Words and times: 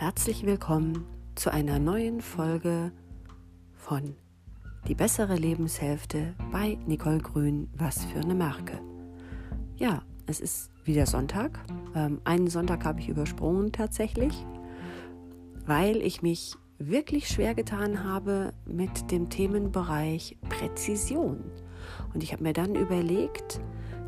Herzlich 0.00 0.46
willkommen 0.46 1.04
zu 1.34 1.52
einer 1.52 1.78
neuen 1.78 2.22
Folge 2.22 2.90
von 3.74 4.16
Die 4.88 4.94
bessere 4.94 5.34
Lebenshälfte 5.34 6.34
bei 6.50 6.78
Nicole 6.86 7.18
Grün. 7.18 7.68
Was 7.76 8.06
für 8.06 8.20
eine 8.20 8.34
Marke. 8.34 8.80
Ja, 9.76 10.00
es 10.26 10.40
ist 10.40 10.70
wieder 10.86 11.04
Sonntag. 11.04 11.60
Ähm, 11.94 12.22
einen 12.24 12.48
Sonntag 12.48 12.86
habe 12.86 13.00
ich 13.00 13.10
übersprungen 13.10 13.72
tatsächlich, 13.72 14.32
weil 15.66 15.98
ich 15.98 16.22
mich 16.22 16.54
wirklich 16.78 17.28
schwer 17.28 17.54
getan 17.54 18.02
habe 18.02 18.54
mit 18.64 19.10
dem 19.10 19.28
Themenbereich 19.28 20.38
Präzision. 20.48 21.44
Und 22.14 22.22
ich 22.22 22.32
habe 22.32 22.42
mir 22.42 22.54
dann 22.54 22.74
überlegt, 22.74 23.60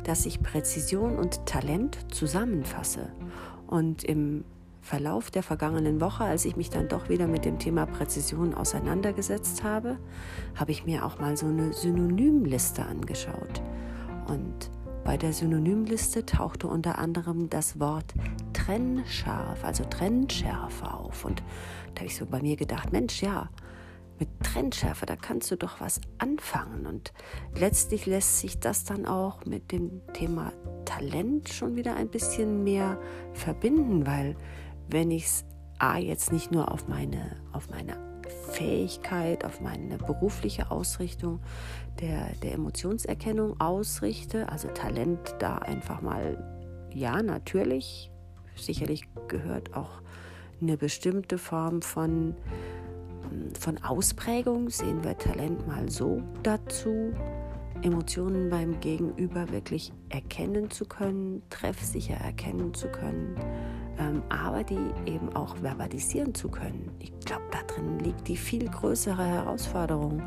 dass 0.05 0.25
ich 0.25 0.41
Präzision 0.41 1.19
und 1.19 1.45
Talent 1.45 1.99
zusammenfasse. 2.11 3.11
Und 3.67 4.03
im 4.03 4.43
Verlauf 4.83 5.31
der 5.31 5.43
vergangenen 5.43 6.01
Woche, 6.01 6.25
als 6.25 6.43
ich 6.43 6.57
mich 6.57 6.69
dann 6.69 6.89
doch 6.89 7.07
wieder 7.07 7.25
mit 7.25 7.45
dem 7.45 7.57
Thema 7.57 7.85
Präzision 7.85 8.53
auseinandergesetzt 8.53 9.63
habe, 9.63 9.97
habe 10.55 10.71
ich 10.71 10.85
mir 10.85 11.05
auch 11.05 11.19
mal 11.19 11.37
so 11.37 11.45
eine 11.45 11.71
Synonymliste 11.71 12.85
angeschaut. 12.85 13.61
Und 14.27 14.69
bei 15.05 15.15
der 15.15 15.31
Synonymliste 15.31 16.25
tauchte 16.25 16.67
unter 16.67 16.97
anderem 16.97 17.49
das 17.49 17.79
Wort 17.79 18.13
trennscharf, 18.51 19.63
also 19.63 19.85
Trennschärfe 19.85 20.93
auf. 20.93 21.23
Und 21.23 21.41
da 21.95 22.01
habe 22.01 22.07
ich 22.07 22.17
so 22.17 22.25
bei 22.25 22.41
mir 22.41 22.57
gedacht, 22.57 22.91
Mensch, 22.91 23.21
ja, 23.21 23.49
mit 24.19 24.27
Trennschärfe, 24.43 25.05
da 25.05 25.15
kannst 25.15 25.49
du 25.49 25.55
doch 25.55 25.79
was 25.79 26.01
anfangen. 26.17 26.85
Und 26.85 27.13
letztlich 27.55 28.05
lässt 28.05 28.39
sich 28.39 28.59
das 28.59 28.83
dann 28.83 29.05
auch 29.05 29.45
mit 29.45 29.71
dem 29.71 30.01
Thema 30.13 30.51
Talent 30.83 31.49
schon 31.49 31.77
wieder 31.77 31.95
ein 31.95 32.09
bisschen 32.09 32.65
mehr 32.65 32.99
verbinden, 33.33 34.05
weil 34.05 34.35
wenn 34.87 35.11
ich 35.11 35.25
es 35.25 35.45
A 35.79 35.97
jetzt 35.97 36.31
nicht 36.31 36.51
nur 36.51 36.71
auf 36.71 36.87
meine, 36.87 37.35
auf 37.51 37.69
meine 37.69 37.97
Fähigkeit, 38.51 39.43
auf 39.43 39.59
meine 39.59 39.97
berufliche 39.97 40.71
Ausrichtung 40.71 41.39
der, 41.99 42.29
der 42.41 42.53
Emotionserkennung 42.53 43.59
ausrichte, 43.59 44.49
also 44.49 44.67
Talent 44.69 45.35
da 45.39 45.57
einfach 45.57 46.01
mal, 46.01 46.87
ja, 46.93 47.21
natürlich, 47.21 48.11
sicherlich 48.55 49.03
gehört 49.27 49.75
auch 49.75 50.01
eine 50.61 50.77
bestimmte 50.77 51.37
Form 51.37 51.81
von, 51.81 52.35
von 53.59 53.83
Ausprägung, 53.83 54.69
sehen 54.69 55.03
wir 55.03 55.17
Talent 55.17 55.67
mal 55.67 55.89
so 55.89 56.21
dazu, 56.43 57.11
Emotionen 57.81 58.49
beim 58.49 58.79
Gegenüber 58.79 59.51
wirklich 59.51 59.91
erkennen 60.09 60.69
zu 60.69 60.85
können, 60.85 61.43
treffsicher 61.49 62.15
erkennen 62.15 62.73
zu 62.73 62.87
können, 62.87 63.35
ähm, 63.99 64.23
aber 64.29 64.63
die 64.63 64.91
eben 65.05 65.35
auch 65.35 65.57
verbalisieren 65.57 66.33
zu 66.33 66.49
können. 66.49 66.91
Ich 66.99 67.11
glaube, 67.19 67.43
da 67.51 67.61
drin 67.63 67.99
liegt 67.99 68.27
die 68.27 68.37
viel 68.37 68.69
größere 68.69 69.25
Herausforderung. 69.25 70.21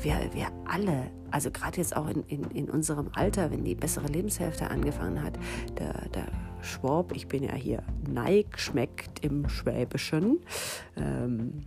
Wir, 0.00 0.16
wir 0.32 0.48
alle, 0.66 1.10
also 1.30 1.50
gerade 1.50 1.78
jetzt 1.78 1.96
auch 1.96 2.08
in, 2.08 2.22
in, 2.24 2.44
in 2.50 2.70
unserem 2.70 3.08
Alter, 3.14 3.50
wenn 3.50 3.64
die 3.64 3.74
bessere 3.74 4.06
Lebenshälfte 4.06 4.70
angefangen 4.70 5.22
hat, 5.22 5.38
der, 5.78 6.08
der 6.10 6.26
Schwab, 6.60 7.12
ich 7.14 7.28
bin 7.28 7.42
ja 7.42 7.54
hier 7.54 7.82
Neig 8.08 8.58
schmeckt 8.58 9.24
im 9.24 9.48
Schwäbischen. 9.48 10.40
Ähm, 10.96 11.66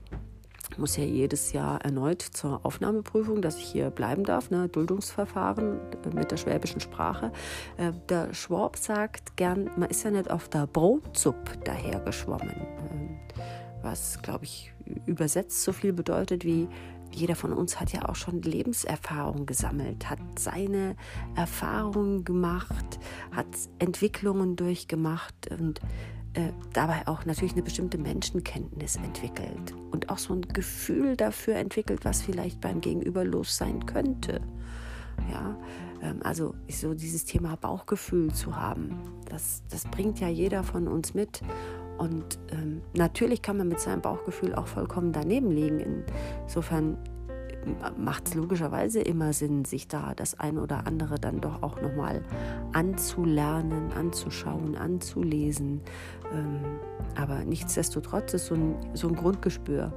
muss 0.78 0.98
ja 0.98 1.04
jedes 1.04 1.52
Jahr 1.54 1.82
erneut 1.82 2.22
zur 2.22 2.66
Aufnahmeprüfung, 2.66 3.42
dass 3.42 3.58
ich 3.58 3.66
hier 3.66 3.90
bleiben 3.90 4.24
darf, 4.24 4.50
ne? 4.52 4.70
Duldungsverfahren 4.70 5.80
mit 6.14 6.32
der 6.32 6.38
schwäbischen 6.38 6.80
Sprache. 6.80 7.32
Äh, 7.78 7.92
der 8.08 8.34
Schwab 8.34 8.78
sagt 8.78 9.36
gern, 9.36 9.70
man 9.78 9.90
ist 9.90 10.04
ja 10.04 10.12
nicht 10.12 10.30
auf 10.30 10.50
der 10.50 10.68
Brotsuppe 10.68 11.58
dahergeschwommen. 11.64 12.56
Ähm, 12.92 13.20
was, 13.82 14.22
glaube 14.22 14.46
ich, 14.46 14.74
übersetzt 15.06 15.64
so 15.64 15.72
viel 15.72 15.94
bedeutet 15.94 16.44
wie 16.44 16.68
jeder 17.12 17.36
von 17.36 17.54
uns 17.54 17.80
hat 17.80 17.92
ja 17.92 18.08
auch 18.08 18.16
schon 18.16 18.42
Lebenserfahrung 18.42 19.46
gesammelt, 19.46 20.10
hat 20.10 20.20
seine 20.38 20.96
Erfahrungen 21.36 22.24
gemacht, 22.24 23.00
hat 23.32 23.48
Entwicklungen 23.80 24.56
durchgemacht 24.56 25.50
und 25.52 25.82
äh, 26.34 26.52
dabei 26.74 27.08
auch 27.08 27.26
natürlich 27.26 27.54
eine 27.54 27.64
bestimmte 27.64 27.98
Menschenkenntnis 27.98 28.98
entwickelt 28.98 29.74
und 29.92 30.10
auch 30.10 30.18
so 30.18 30.34
ein 30.34 30.42
Gefühl 30.42 31.16
dafür 31.16 31.56
entwickelt, 31.56 32.06
was 32.06 32.22
vielleicht 32.22 32.62
beim 32.62 32.82
Gegenüber 32.82 33.24
los 33.24 33.58
sein 33.58 33.86
könnte. 33.86 34.42
Ja, 35.32 35.58
ähm, 36.02 36.20
also 36.24 36.56
so 36.70 36.94
dieses 36.94 37.26
Thema 37.26 37.56
Bauchgefühl 37.56 38.34
zu 38.34 38.56
haben, 38.56 39.00
das, 39.30 39.64
das 39.70 39.86
bringt 39.86 40.20
ja 40.20 40.28
jeder 40.28 40.64
von 40.64 40.88
uns 40.88 41.14
mit. 41.14 41.42
Und 41.98 42.40
ähm, 42.52 42.82
natürlich 42.96 43.42
kann 43.42 43.58
man 43.58 43.68
mit 43.68 43.80
seinem 43.82 44.02
Bauchgefühl 44.02 44.56
auch 44.56 44.68
vollkommen 44.68 45.12
daneben 45.12 45.52
liegen. 45.52 46.06
Insofern 46.44 46.98
macht 47.98 48.28
es 48.28 48.34
logischerweise 48.34 49.02
immer 49.02 49.34
Sinn, 49.34 49.66
sich 49.66 49.88
da 49.88 50.14
das 50.16 50.40
eine 50.40 50.62
oder 50.62 50.88
andere 50.88 51.16
dann 51.16 51.42
doch 51.42 51.62
auch 51.62 51.82
nochmal 51.82 52.24
anzulernen, 52.74 53.92
anzuschauen, 53.94 54.76
anzulesen. 54.76 55.82
Ähm, 56.34 56.80
aber 57.16 57.44
nichtsdestotrotz 57.46 58.34
ist 58.34 58.48
so 58.48 58.56
ein, 58.56 58.76
so 58.94 59.08
ein 59.08 59.16
Grundgespür, 59.16 59.94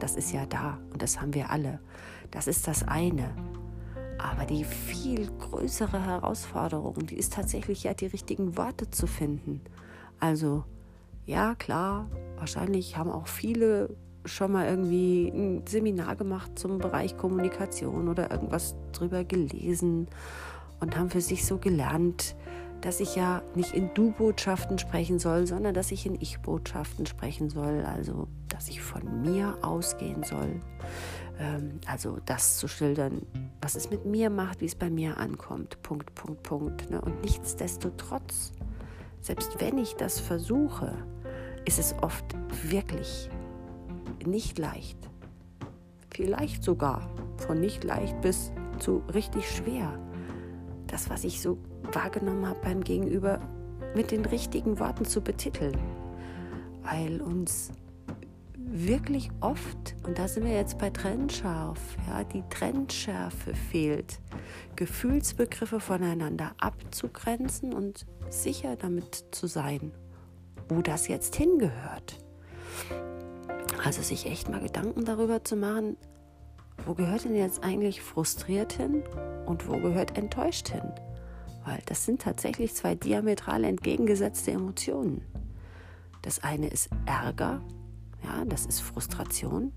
das 0.00 0.16
ist 0.16 0.32
ja 0.32 0.46
da 0.46 0.78
und 0.92 1.02
das 1.02 1.20
haben 1.20 1.34
wir 1.34 1.50
alle. 1.50 1.80
Das 2.30 2.46
ist 2.46 2.66
das 2.66 2.86
eine. 2.86 3.34
Aber 4.18 4.44
die 4.46 4.64
viel 4.64 5.28
größere 5.38 6.04
Herausforderung, 6.04 7.06
die 7.06 7.16
ist 7.16 7.32
tatsächlich 7.32 7.84
ja 7.84 7.94
die 7.94 8.06
richtigen 8.06 8.56
Worte 8.56 8.90
zu 8.90 9.06
finden. 9.06 9.60
Also 10.18 10.64
ja, 11.26 11.54
klar, 11.54 12.08
wahrscheinlich 12.36 12.96
haben 12.96 13.10
auch 13.10 13.26
viele 13.26 13.96
schon 14.24 14.52
mal 14.52 14.66
irgendwie 14.66 15.28
ein 15.28 15.66
Seminar 15.66 16.16
gemacht 16.16 16.58
zum 16.58 16.78
Bereich 16.78 17.16
Kommunikation 17.16 18.08
oder 18.08 18.30
irgendwas 18.30 18.76
drüber 18.92 19.24
gelesen 19.24 20.08
und 20.80 20.96
haben 20.96 21.10
für 21.10 21.20
sich 21.20 21.44
so 21.44 21.58
gelernt, 21.58 22.36
dass 22.80 23.00
ich 23.00 23.14
ja 23.14 23.42
nicht 23.54 23.74
in 23.74 23.94
Du-Botschaften 23.94 24.78
sprechen 24.78 25.18
soll, 25.18 25.46
sondern 25.46 25.72
dass 25.72 25.92
ich 25.92 26.04
in 26.04 26.20
Ich-Botschaften 26.20 27.06
sprechen 27.06 27.48
soll, 27.48 27.84
also 27.84 28.26
dass 28.48 28.68
ich 28.68 28.82
von 28.82 29.22
mir 29.22 29.56
ausgehen 29.62 30.24
soll. 30.24 30.60
Ähm, 31.38 31.80
also 31.86 32.18
das 32.26 32.58
zu 32.58 32.66
schildern, 32.66 33.22
was 33.60 33.76
es 33.76 33.90
mit 33.90 34.04
mir 34.04 34.30
macht, 34.30 34.60
wie 34.60 34.66
es 34.66 34.74
bei 34.74 34.90
mir 34.90 35.18
ankommt. 35.18 35.80
Punkt, 35.82 36.14
Punkt, 36.14 36.42
Punkt. 36.42 36.90
Ne? 36.90 37.00
Und 37.00 37.22
nichtsdestotrotz, 37.22 38.52
selbst 39.20 39.60
wenn 39.60 39.78
ich 39.78 39.94
das 39.94 40.18
versuche, 40.18 40.92
ist 41.64 41.78
es 41.78 41.94
oft 42.02 42.24
wirklich 42.64 43.30
nicht 44.26 44.58
leicht. 44.58 44.98
Vielleicht 46.10 46.62
sogar 46.62 47.08
von 47.38 47.60
nicht 47.60 47.84
leicht 47.84 48.20
bis 48.20 48.52
zu 48.78 49.02
richtig 49.12 49.48
schwer. 49.50 49.98
Das, 50.86 51.08
was 51.08 51.24
ich 51.24 51.40
so 51.40 51.58
wahrgenommen 51.92 52.46
habe 52.46 52.60
beim 52.62 52.82
Gegenüber, 52.82 53.40
mit 53.94 54.10
den 54.10 54.24
richtigen 54.24 54.78
Worten 54.78 55.04
zu 55.04 55.20
betiteln. 55.20 55.78
Weil 56.82 57.20
uns 57.20 57.72
wirklich 58.56 59.30
oft, 59.40 59.94
und 60.06 60.18
da 60.18 60.28
sind 60.28 60.44
wir 60.44 60.54
jetzt 60.54 60.78
bei 60.78 60.90
Trennscharf, 60.90 61.78
ja, 62.08 62.24
die 62.24 62.42
Trennschärfe 62.48 63.54
fehlt, 63.54 64.18
Gefühlsbegriffe 64.76 65.78
voneinander 65.78 66.52
abzugrenzen 66.58 67.74
und 67.74 68.06
sicher 68.30 68.76
damit 68.76 69.26
zu 69.30 69.46
sein, 69.46 69.92
wo 70.68 70.80
das 70.80 71.08
jetzt 71.08 71.36
hingehört. 71.36 72.18
Also 73.84 74.00
sich 74.02 74.26
echt 74.26 74.48
mal 74.48 74.60
Gedanken 74.60 75.04
darüber 75.04 75.42
zu 75.42 75.56
machen, 75.56 75.96
wo 76.86 76.94
gehört 76.94 77.24
denn 77.24 77.34
jetzt 77.34 77.64
eigentlich 77.64 78.00
frustriert 78.00 78.72
hin 78.72 79.02
und 79.46 79.68
wo 79.68 79.72
gehört 79.78 80.16
enttäuscht 80.16 80.68
hin? 80.68 80.92
Weil 81.64 81.80
das 81.86 82.04
sind 82.04 82.22
tatsächlich 82.22 82.74
zwei 82.74 82.94
diametral 82.94 83.64
entgegengesetzte 83.64 84.52
Emotionen. 84.52 85.22
Das 86.22 86.42
eine 86.42 86.68
ist 86.68 86.90
Ärger, 87.06 87.60
ja, 88.22 88.44
das 88.44 88.66
ist 88.66 88.80
Frustration 88.80 89.72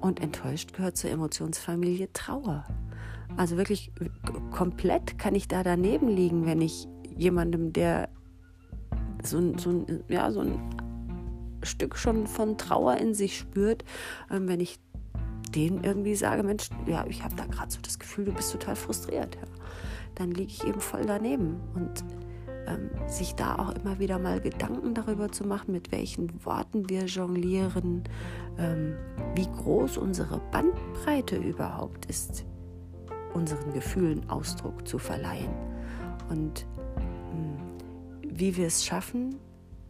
und 0.00 0.20
enttäuscht 0.20 0.72
gehört 0.72 0.96
zur 0.96 1.10
Emotionsfamilie 1.10 2.12
Trauer. 2.12 2.64
Also 3.36 3.56
wirklich 3.56 3.92
komplett 4.50 5.18
kann 5.18 5.34
ich 5.34 5.48
da 5.48 5.62
daneben 5.62 6.08
liegen, 6.08 6.46
wenn 6.46 6.62
ich 6.62 6.88
jemandem, 7.16 7.72
der 7.72 8.08
so, 9.22 9.56
so, 9.58 9.84
ja, 10.08 10.30
so 10.30 10.40
ein 10.40 10.75
Stück 11.66 11.96
schon 11.96 12.26
von 12.26 12.56
Trauer 12.58 12.96
in 12.96 13.14
sich 13.14 13.38
spürt, 13.38 13.84
ähm, 14.30 14.48
wenn 14.48 14.60
ich 14.60 14.78
denen 15.54 15.84
irgendwie 15.84 16.14
sage, 16.14 16.42
Mensch, 16.42 16.68
ja, 16.86 17.04
ich 17.06 17.22
habe 17.22 17.34
da 17.36 17.46
gerade 17.46 17.70
so 17.70 17.78
das 17.82 17.98
Gefühl, 17.98 18.26
du 18.26 18.32
bist 18.32 18.52
total 18.52 18.76
frustriert, 18.76 19.36
ja, 19.36 19.48
dann 20.14 20.30
liege 20.30 20.52
ich 20.52 20.66
eben 20.66 20.80
voll 20.80 21.04
daneben. 21.06 21.60
Und 21.74 22.04
ähm, 22.66 22.90
sich 23.06 23.34
da 23.34 23.56
auch 23.56 23.70
immer 23.70 23.98
wieder 23.98 24.18
mal 24.18 24.40
Gedanken 24.40 24.94
darüber 24.94 25.30
zu 25.30 25.44
machen, 25.44 25.72
mit 25.72 25.92
welchen 25.92 26.44
Worten 26.44 26.88
wir 26.88 27.04
jonglieren, 27.04 28.04
ähm, 28.58 28.96
wie 29.34 29.46
groß 29.46 29.98
unsere 29.98 30.40
Bandbreite 30.50 31.36
überhaupt 31.36 32.06
ist, 32.06 32.44
unseren 33.34 33.72
Gefühlen 33.72 34.28
Ausdruck 34.28 34.86
zu 34.86 34.98
verleihen. 34.98 35.54
Und 36.28 36.66
mh, 36.96 37.30
hm, 37.30 38.38
wie 38.38 38.56
wir 38.56 38.66
es 38.66 38.84
schaffen, 38.84 39.36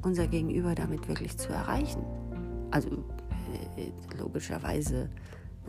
unser 0.03 0.27
Gegenüber 0.27 0.75
damit 0.75 1.09
wirklich 1.09 1.37
zu 1.39 1.49
erreichen. 1.49 2.05
Also 2.71 2.89
äh, 3.77 3.93
logischerweise 4.19 5.09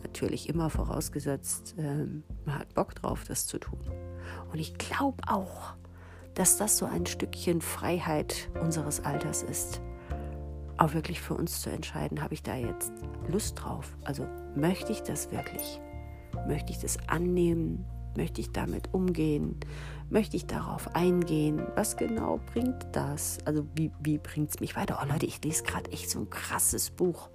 natürlich 0.02 0.48
immer 0.48 0.70
vorausgesetzt, 0.70 1.74
äh, 1.78 2.06
man 2.44 2.58
hat 2.58 2.74
Bock 2.74 2.94
drauf, 2.94 3.24
das 3.26 3.46
zu 3.46 3.58
tun. 3.58 3.80
Und 4.52 4.58
ich 4.58 4.76
glaube 4.78 5.22
auch, 5.26 5.74
dass 6.34 6.56
das 6.56 6.78
so 6.78 6.86
ein 6.86 7.06
Stückchen 7.06 7.60
Freiheit 7.60 8.48
unseres 8.60 9.04
Alters 9.04 9.42
ist. 9.42 9.80
Auch 10.76 10.94
wirklich 10.94 11.20
für 11.20 11.34
uns 11.34 11.60
zu 11.60 11.70
entscheiden, 11.70 12.22
habe 12.22 12.34
ich 12.34 12.42
da 12.42 12.54
jetzt 12.54 12.92
Lust 13.28 13.60
drauf? 13.60 13.96
Also 14.04 14.24
möchte 14.54 14.92
ich 14.92 15.02
das 15.02 15.32
wirklich? 15.32 15.80
Möchte 16.46 16.70
ich 16.70 16.78
das 16.78 16.96
annehmen? 17.08 17.84
Möchte 18.18 18.40
ich 18.40 18.50
damit 18.50 18.92
umgehen? 18.92 19.54
Möchte 20.10 20.36
ich 20.36 20.48
darauf 20.48 20.92
eingehen? 20.96 21.64
Was 21.76 21.96
genau 21.96 22.40
bringt 22.52 22.88
das? 22.90 23.38
Also 23.44 23.64
wie, 23.76 23.92
wie 24.00 24.18
bringt 24.18 24.50
es 24.50 24.58
mich 24.58 24.74
weiter? 24.74 24.98
Oh 25.00 25.06
Leute, 25.06 25.24
ich 25.24 25.40
lese 25.44 25.62
gerade 25.62 25.92
echt 25.92 26.10
so 26.10 26.18
ein 26.18 26.28
krasses 26.28 26.90
Buch. 26.90 27.30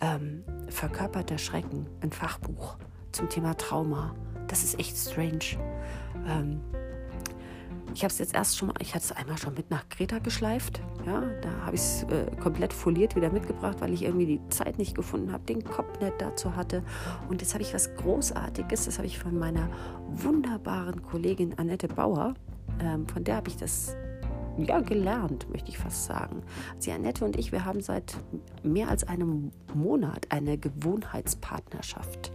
Ähm, 0.00 0.42
Verkörperter 0.70 1.36
Schrecken, 1.36 1.86
ein 2.00 2.10
Fachbuch 2.10 2.78
zum 3.12 3.28
Thema 3.28 3.54
Trauma. 3.58 4.14
Das 4.48 4.64
ist 4.64 4.80
echt 4.80 4.96
strange. 4.96 5.62
Ähm, 6.26 6.62
ich 7.94 8.02
habe 8.02 8.12
es 8.12 8.18
jetzt 8.18 8.34
erst 8.34 8.58
schon 8.58 8.68
mal, 8.68 8.74
ich 8.80 8.94
hatte 8.94 9.04
es 9.04 9.12
einmal 9.12 9.38
schon 9.38 9.54
mit 9.54 9.70
nach 9.70 9.88
Kreta 9.88 10.18
geschleift. 10.18 10.80
Ja, 11.06 11.22
da 11.42 11.50
habe 11.64 11.76
ich 11.76 11.80
es 11.80 12.02
äh, 12.04 12.26
komplett 12.42 12.72
foliert 12.72 13.14
wieder 13.14 13.30
mitgebracht, 13.30 13.76
weil 13.80 13.92
ich 13.92 14.02
irgendwie 14.02 14.26
die 14.26 14.48
Zeit 14.48 14.78
nicht 14.78 14.96
gefunden 14.96 15.32
habe, 15.32 15.44
den 15.44 15.62
Kopf 15.62 16.00
nicht 16.00 16.14
dazu 16.18 16.56
hatte. 16.56 16.82
Und 17.28 17.40
jetzt 17.40 17.54
habe 17.54 17.62
ich 17.62 17.72
was 17.72 17.94
Großartiges, 17.94 18.86
das 18.86 18.98
habe 18.98 19.06
ich 19.06 19.18
von 19.18 19.38
meiner 19.38 19.68
wunderbaren 20.08 21.02
Kollegin 21.02 21.56
Annette 21.56 21.86
Bauer, 21.86 22.34
ähm, 22.80 23.06
von 23.06 23.22
der 23.22 23.36
habe 23.36 23.48
ich 23.48 23.56
das 23.56 23.96
ja, 24.56 24.80
gelernt, 24.80 25.48
möchte 25.50 25.70
ich 25.70 25.78
fast 25.78 26.04
sagen. 26.04 26.42
Sie, 26.78 26.90
Annette 26.92 27.24
und 27.24 27.36
ich, 27.36 27.52
wir 27.52 27.64
haben 27.64 27.80
seit 27.80 28.16
mehr 28.62 28.88
als 28.88 29.04
einem 29.04 29.52
Monat 29.72 30.26
eine 30.30 30.58
Gewohnheitspartnerschaft. 30.58 32.32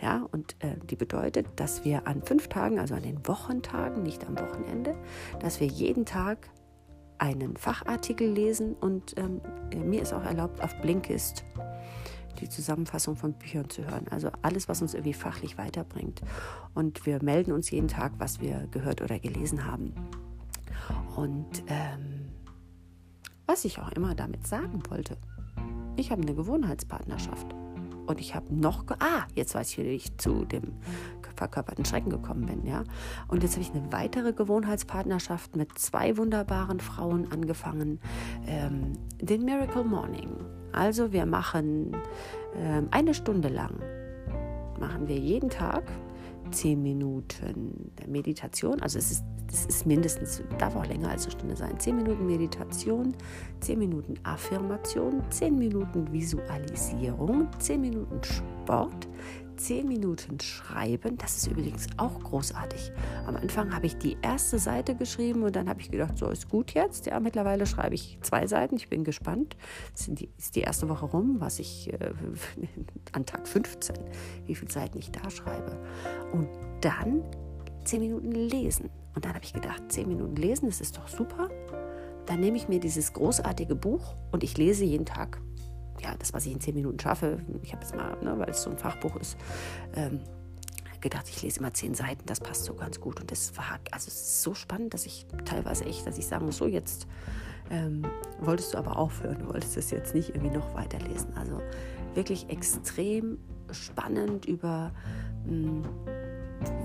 Ja, 0.00 0.26
und 0.32 0.56
äh, 0.60 0.76
die 0.84 0.96
bedeutet, 0.96 1.46
dass 1.56 1.84
wir 1.84 2.06
an 2.06 2.22
fünf 2.22 2.48
Tagen, 2.48 2.78
also 2.78 2.94
an 2.94 3.02
den 3.02 3.26
Wochentagen, 3.26 4.02
nicht 4.02 4.26
am 4.26 4.38
Wochenende, 4.38 4.96
dass 5.40 5.60
wir 5.60 5.66
jeden 5.66 6.06
Tag 6.06 6.48
einen 7.18 7.56
Fachartikel 7.56 8.30
lesen 8.30 8.74
und 8.74 9.14
ähm, 9.18 9.42
mir 9.74 10.00
ist 10.00 10.14
auch 10.14 10.24
erlaubt, 10.24 10.62
auf 10.62 10.74
Blinkist 10.80 11.44
die 12.40 12.48
Zusammenfassung 12.48 13.16
von 13.16 13.34
Büchern 13.34 13.68
zu 13.68 13.84
hören. 13.84 14.06
Also 14.10 14.30
alles, 14.40 14.68
was 14.68 14.80
uns 14.80 14.94
irgendwie 14.94 15.12
fachlich 15.12 15.58
weiterbringt. 15.58 16.22
Und 16.72 17.04
wir 17.04 17.22
melden 17.22 17.52
uns 17.52 17.70
jeden 17.70 17.88
Tag, 17.88 18.12
was 18.18 18.40
wir 18.40 18.66
gehört 18.70 19.02
oder 19.02 19.18
gelesen 19.18 19.66
haben. 19.66 19.92
Und 21.16 21.62
ähm, 21.66 22.30
was 23.46 23.66
ich 23.66 23.78
auch 23.78 23.92
immer 23.92 24.14
damit 24.14 24.46
sagen 24.46 24.82
wollte, 24.88 25.18
ich 25.96 26.10
habe 26.10 26.22
eine 26.22 26.34
Gewohnheitspartnerschaft. 26.34 27.54
Und 28.10 28.20
ich 28.20 28.34
habe 28.34 28.52
noch, 28.52 28.84
ah, 28.98 29.24
jetzt 29.36 29.54
weiß 29.54 29.70
ich, 29.70 29.78
wie 29.78 29.82
ich 29.82 30.18
zu 30.18 30.44
dem 30.44 30.72
verkörperten 31.36 31.84
Schrecken 31.84 32.10
gekommen 32.10 32.44
bin, 32.44 32.66
ja. 32.66 32.82
Und 33.28 33.44
jetzt 33.44 33.52
habe 33.52 33.62
ich 33.62 33.70
eine 33.70 33.92
weitere 33.92 34.32
Gewohnheitspartnerschaft 34.32 35.54
mit 35.54 35.78
zwei 35.78 36.16
wunderbaren 36.16 36.80
Frauen 36.80 37.30
angefangen, 37.30 38.00
ähm, 38.48 38.94
den 39.20 39.44
Miracle 39.44 39.84
Morning. 39.84 40.28
Also 40.72 41.12
wir 41.12 41.24
machen 41.24 41.96
ähm, 42.56 42.88
eine 42.90 43.14
Stunde 43.14 43.48
lang, 43.48 43.78
machen 44.80 45.06
wir 45.06 45.16
jeden 45.16 45.50
Tag 45.50 45.84
zehn 46.50 46.82
Minuten 46.82 47.92
Meditation. 48.06 48.80
Also 48.80 48.98
es 48.98 49.10
ist, 49.10 49.24
es 49.52 49.66
ist 49.66 49.86
mindestens, 49.86 50.42
darf 50.58 50.76
auch 50.76 50.86
länger 50.86 51.10
als 51.10 51.24
eine 51.24 51.32
Stunde 51.32 51.56
sein. 51.56 51.78
Zehn 51.78 51.96
Minuten 51.96 52.26
Meditation, 52.26 53.14
zehn 53.60 53.78
Minuten 53.78 54.14
Affirmation, 54.22 55.22
zehn 55.30 55.58
Minuten 55.58 56.12
Visualisierung, 56.12 57.48
zehn 57.58 57.80
Minuten 57.80 58.20
Sport, 58.22 59.08
10 59.60 59.86
Minuten 59.86 60.40
schreiben. 60.40 61.18
Das 61.18 61.36
ist 61.36 61.46
übrigens 61.46 61.86
auch 61.98 62.18
großartig. 62.20 62.92
Am 63.26 63.36
Anfang 63.36 63.74
habe 63.74 63.86
ich 63.86 63.96
die 63.96 64.16
erste 64.22 64.58
Seite 64.58 64.94
geschrieben 64.94 65.42
und 65.42 65.54
dann 65.54 65.68
habe 65.68 65.80
ich 65.80 65.90
gedacht, 65.90 66.16
so 66.16 66.28
ist 66.28 66.48
gut 66.48 66.72
jetzt. 66.72 67.06
Ja, 67.06 67.20
mittlerweile 67.20 67.66
schreibe 67.66 67.94
ich 67.94 68.18
zwei 68.22 68.46
Seiten. 68.46 68.76
Ich 68.76 68.88
bin 68.88 69.04
gespannt. 69.04 69.56
Es 69.94 70.08
ist 70.08 70.56
die 70.56 70.60
erste 70.60 70.88
Woche 70.88 71.06
rum, 71.06 71.36
was 71.40 71.58
ich 71.58 71.92
äh, 71.92 72.12
an 73.12 73.26
Tag 73.26 73.46
15, 73.46 73.96
wie 74.46 74.54
viele 74.54 74.70
Seiten 74.70 74.98
ich 74.98 75.10
da 75.10 75.28
schreibe. 75.28 75.78
Und 76.32 76.48
dann 76.80 77.22
10 77.84 78.00
Minuten 78.00 78.32
lesen. 78.32 78.88
Und 79.14 79.24
dann 79.24 79.34
habe 79.34 79.44
ich 79.44 79.52
gedacht, 79.52 79.82
10 79.88 80.08
Minuten 80.08 80.36
lesen, 80.36 80.66
das 80.66 80.80
ist 80.80 80.96
doch 80.96 81.08
super. 81.08 81.50
Dann 82.26 82.40
nehme 82.40 82.56
ich 82.56 82.68
mir 82.68 82.80
dieses 82.80 83.12
großartige 83.12 83.74
Buch 83.74 84.14
und 84.32 84.42
ich 84.42 84.56
lese 84.56 84.84
jeden 84.84 85.04
Tag 85.04 85.40
ja, 86.02 86.14
das, 86.18 86.32
was 86.32 86.46
ich 86.46 86.52
in 86.52 86.60
zehn 86.60 86.74
Minuten 86.74 86.98
schaffe, 86.98 87.40
ich 87.62 87.72
habe 87.72 87.84
es 87.84 87.94
mal, 87.94 88.16
ne, 88.22 88.38
weil 88.38 88.50
es 88.50 88.62
so 88.62 88.70
ein 88.70 88.78
Fachbuch 88.78 89.16
ist, 89.16 89.36
ähm, 89.94 90.20
gedacht, 91.00 91.28
ich 91.28 91.42
lese 91.42 91.60
immer 91.60 91.72
zehn 91.72 91.94
Seiten, 91.94 92.26
das 92.26 92.40
passt 92.40 92.64
so 92.64 92.74
ganz 92.74 93.00
gut. 93.00 93.20
Und 93.20 93.30
das 93.30 93.56
war 93.56 93.78
also 93.90 94.08
es 94.08 94.14
ist 94.14 94.42
so 94.42 94.54
spannend, 94.54 94.94
dass 94.94 95.06
ich 95.06 95.26
teilweise 95.44 95.84
echt, 95.84 96.06
dass 96.06 96.18
ich 96.18 96.26
sagen 96.26 96.46
muss, 96.46 96.58
so 96.58 96.66
jetzt 96.66 97.06
ähm, 97.70 98.04
wolltest 98.40 98.74
du 98.74 98.78
aber 98.78 98.96
aufhören, 98.96 99.46
wolltest 99.48 99.76
das 99.76 99.90
jetzt 99.90 100.14
nicht 100.14 100.30
irgendwie 100.30 100.56
noch 100.56 100.74
weiterlesen. 100.74 101.32
Also 101.36 101.60
wirklich 102.14 102.48
extrem 102.50 103.38
spannend 103.70 104.46
über 104.46 104.92
mh, 105.46 105.52
hm, 105.52 105.84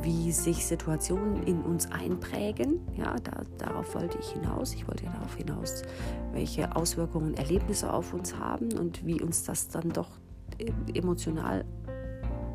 wie 0.01 0.31
sich 0.31 0.65
Situationen 0.65 1.43
in 1.43 1.61
uns 1.61 1.91
einprägen. 1.91 2.79
Ja, 2.95 3.15
da, 3.23 3.43
darauf 3.57 3.95
wollte 3.95 4.17
ich 4.19 4.29
hinaus. 4.29 4.73
Ich 4.73 4.87
wollte 4.87 5.05
darauf 5.05 5.35
hinaus, 5.35 5.83
welche 6.31 6.75
Auswirkungen 6.75 7.35
Erlebnisse 7.35 7.91
auf 7.91 8.13
uns 8.13 8.37
haben 8.37 8.73
und 8.73 9.05
wie 9.05 9.21
uns 9.21 9.43
das 9.43 9.67
dann 9.67 9.89
doch 9.89 10.09
äh, 10.57 10.71
emotional 10.97 11.65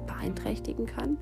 beeinträchtigen 0.07 0.87
kann. 0.87 1.19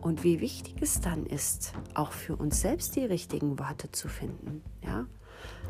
Und 0.00 0.22
wie 0.22 0.40
wichtig 0.40 0.76
es 0.80 1.00
dann 1.00 1.26
ist, 1.26 1.72
auch 1.94 2.12
für 2.12 2.36
uns 2.36 2.60
selbst 2.60 2.94
die 2.94 3.04
richtigen 3.04 3.58
Worte 3.58 3.90
zu 3.90 4.08
finden. 4.08 4.62
Ja? 4.84 5.06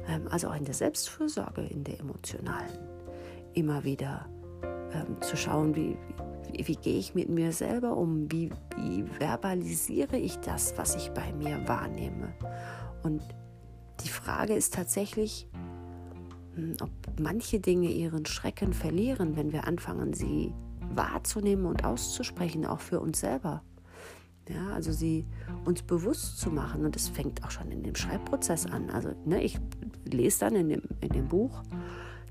Ähm, 0.08 0.28
also 0.30 0.48
auch 0.48 0.56
in 0.56 0.64
der 0.64 0.74
Selbstfürsorge, 0.74 1.62
in 1.62 1.84
der 1.84 2.00
emotionalen. 2.00 2.78
Immer 3.54 3.84
wieder 3.84 4.28
ähm, 4.92 5.20
zu 5.20 5.36
schauen, 5.36 5.74
wie, 5.74 5.96
wie, 6.52 6.66
wie 6.66 6.76
gehe 6.76 6.98
ich 6.98 7.14
mit 7.14 7.28
mir 7.28 7.52
selber 7.52 7.96
um, 7.96 8.30
wie, 8.30 8.50
wie 8.76 9.04
verbalisiere 9.18 10.16
ich 10.16 10.36
das, 10.38 10.76
was 10.76 10.96
ich 10.96 11.10
bei 11.10 11.32
mir 11.32 11.66
wahrnehme. 11.68 12.32
Und 13.02 13.22
die 14.04 14.08
Frage 14.08 14.54
ist 14.54 14.74
tatsächlich, 14.74 15.48
hm, 16.54 16.76
ob 16.80 16.90
manche 17.20 17.60
Dinge 17.60 17.90
ihren 17.90 18.26
Schrecken 18.26 18.72
verlieren, 18.72 19.36
wenn 19.36 19.52
wir 19.52 19.66
anfangen, 19.66 20.12
sie 20.12 20.52
wahrzunehmen 20.94 21.66
und 21.66 21.84
auszusprechen, 21.84 22.64
auch 22.64 22.80
für 22.80 23.00
uns 23.00 23.20
selber. 23.20 23.62
Ja, 24.48 24.74
also 24.74 24.92
sie 24.92 25.26
uns 25.64 25.82
bewusst 25.82 26.38
zu 26.38 26.50
machen. 26.50 26.84
Und 26.84 26.94
das 26.94 27.08
fängt 27.08 27.44
auch 27.44 27.50
schon 27.50 27.70
in 27.72 27.82
dem 27.82 27.96
Schreibprozess 27.96 28.66
an. 28.66 28.90
Also 28.90 29.10
ne, 29.24 29.42
ich 29.42 29.58
lese 30.04 30.40
dann 30.40 30.54
in 30.54 30.68
dem, 30.68 30.82
in 31.00 31.08
dem 31.08 31.28
Buch 31.28 31.62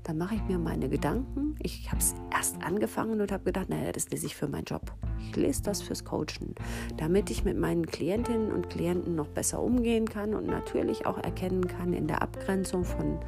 dann 0.06 0.18
mache 0.18 0.36
ich 0.36 0.42
mir 0.44 0.56
meine 0.56 0.88
Gedanken. 0.88 1.56
Ich 1.60 1.90
habe 1.90 1.98
es 1.98 2.14
erst 2.32 2.62
angefangen 2.62 3.20
und 3.20 3.32
habe 3.32 3.42
gedacht, 3.42 3.68
naja, 3.68 3.90
das 3.90 4.08
lese 4.10 4.26
ich 4.26 4.36
für 4.36 4.46
meinen 4.46 4.64
Job. 4.64 4.92
Ich 5.18 5.34
lese 5.34 5.64
das 5.64 5.82
fürs 5.82 6.04
Coachen, 6.04 6.54
damit 6.96 7.28
ich 7.28 7.44
mit 7.44 7.58
meinen 7.58 7.86
Klientinnen 7.86 8.52
und 8.52 8.70
Klienten 8.70 9.16
noch 9.16 9.26
besser 9.26 9.60
umgehen 9.60 10.08
kann 10.08 10.34
und 10.34 10.46
natürlich 10.46 11.06
auch 11.06 11.18
erkennen 11.18 11.66
kann 11.66 11.92
in 11.92 12.06
der 12.06 12.22
Abgrenzung 12.22 12.84
von, 12.84 13.18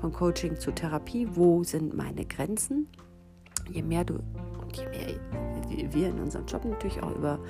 von 0.00 0.10
Coaching 0.10 0.58
zu 0.58 0.72
Therapie, 0.72 1.28
wo 1.32 1.64
sind 1.64 1.94
meine 1.94 2.24
Grenzen. 2.24 2.88
Je 3.70 3.82
mehr 3.82 4.04
du 4.04 4.14
und 4.14 4.74
je 4.74 4.88
mehr 4.88 5.20
wir 5.92 6.08
in 6.08 6.18
unserem 6.18 6.46
Job 6.46 6.64
natürlich 6.64 7.02
auch 7.02 7.14
über, 7.14 7.40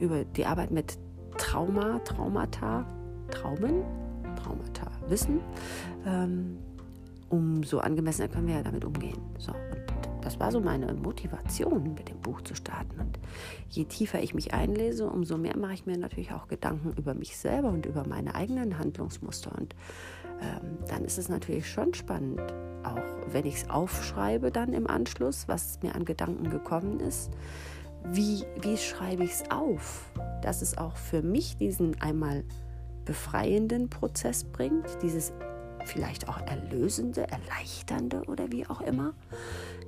über 0.00 0.24
die 0.24 0.46
Arbeit 0.46 0.72
mit 0.72 0.98
Trauma, 1.38 2.00
Traumata, 2.00 2.84
Traumen, 3.30 3.84
Traumata 4.34 4.90
wissen, 5.08 5.40
ähm, 6.04 6.58
umso 7.32 7.78
angemessener 7.78 8.28
können 8.28 8.46
wir 8.46 8.56
ja 8.56 8.62
damit 8.62 8.84
umgehen. 8.84 9.18
So, 9.38 9.52
und 9.52 10.24
das 10.24 10.38
war 10.38 10.52
so 10.52 10.60
meine 10.60 10.92
Motivation, 10.92 11.94
mit 11.94 12.10
dem 12.10 12.20
Buch 12.20 12.42
zu 12.42 12.54
starten. 12.54 13.00
Und 13.00 13.18
je 13.70 13.84
tiefer 13.86 14.22
ich 14.22 14.34
mich 14.34 14.52
einlese, 14.52 15.08
umso 15.08 15.38
mehr 15.38 15.56
mache 15.56 15.72
ich 15.72 15.86
mir 15.86 15.96
natürlich 15.96 16.32
auch 16.32 16.46
Gedanken 16.46 16.92
über 16.96 17.14
mich 17.14 17.36
selber 17.36 17.68
und 17.70 17.86
über 17.86 18.06
meine 18.06 18.34
eigenen 18.34 18.78
Handlungsmuster. 18.78 19.50
Und 19.58 19.74
ähm, 20.40 20.78
dann 20.88 21.04
ist 21.04 21.18
es 21.18 21.30
natürlich 21.30 21.68
schon 21.70 21.94
spannend, 21.94 22.40
auch 22.84 23.32
wenn 23.32 23.46
ich 23.46 23.62
es 23.62 23.70
aufschreibe 23.70 24.50
dann 24.50 24.74
im 24.74 24.86
Anschluss, 24.86 25.48
was 25.48 25.80
mir 25.82 25.94
an 25.94 26.04
Gedanken 26.04 26.50
gekommen 26.50 27.00
ist. 27.00 27.30
Wie, 28.04 28.44
wie 28.60 28.76
schreibe 28.76 29.24
ich 29.24 29.30
es 29.30 29.50
auf, 29.50 30.10
dass 30.42 30.60
es 30.60 30.76
auch 30.76 30.96
für 30.96 31.22
mich 31.22 31.56
diesen 31.56 31.98
einmal 32.02 32.44
befreienden 33.04 33.88
Prozess 33.88 34.44
bringt, 34.44 34.86
dieses 35.02 35.32
vielleicht 35.84 36.28
auch 36.28 36.40
erlösende, 36.46 37.26
erleichternde 37.28 38.22
oder 38.26 38.50
wie 38.50 38.66
auch 38.66 38.80
immer. 38.80 39.14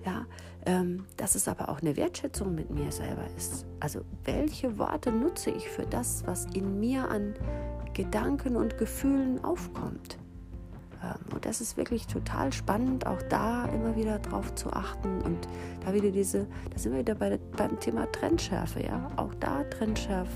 Ja, 0.04 0.26
ähm, 0.66 1.06
dass 1.16 1.34
es 1.34 1.48
aber 1.48 1.68
auch 1.68 1.80
eine 1.80 1.96
Wertschätzung 1.96 2.54
mit 2.54 2.70
mir 2.70 2.90
selber 2.90 3.24
ist. 3.36 3.66
Also 3.80 4.00
welche 4.24 4.78
Worte 4.78 5.12
nutze 5.12 5.50
ich 5.50 5.68
für 5.68 5.86
das, 5.86 6.24
was 6.26 6.46
in 6.54 6.80
mir 6.80 7.08
an 7.08 7.34
Gedanken 7.92 8.56
und 8.56 8.78
Gefühlen 8.78 9.44
aufkommt? 9.44 10.18
Ähm, 11.04 11.34
und 11.34 11.44
das 11.44 11.60
ist 11.60 11.76
wirklich 11.76 12.06
total 12.06 12.52
spannend, 12.52 13.06
auch 13.06 13.20
da 13.22 13.66
immer 13.66 13.96
wieder 13.96 14.18
drauf 14.18 14.54
zu 14.54 14.72
achten 14.72 15.20
und 15.22 15.48
da 15.84 15.92
wieder 15.92 16.10
diese, 16.10 16.46
da 16.70 16.78
sind 16.78 16.92
wir 16.92 17.00
wieder 17.00 17.14
bei, 17.14 17.38
beim 17.56 17.78
Thema 17.80 18.10
Trennschärfe, 18.10 18.82
ja, 18.84 19.10
auch 19.16 19.34
da 19.34 19.64
trennscharf, 19.64 20.28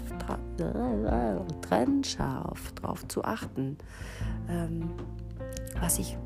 trennscharf 1.62 2.72
drauf 2.72 3.06
zu 3.08 3.24
achten, 3.24 3.78
ähm, 4.48 4.90
was 5.80 5.98
ich 5.98 6.16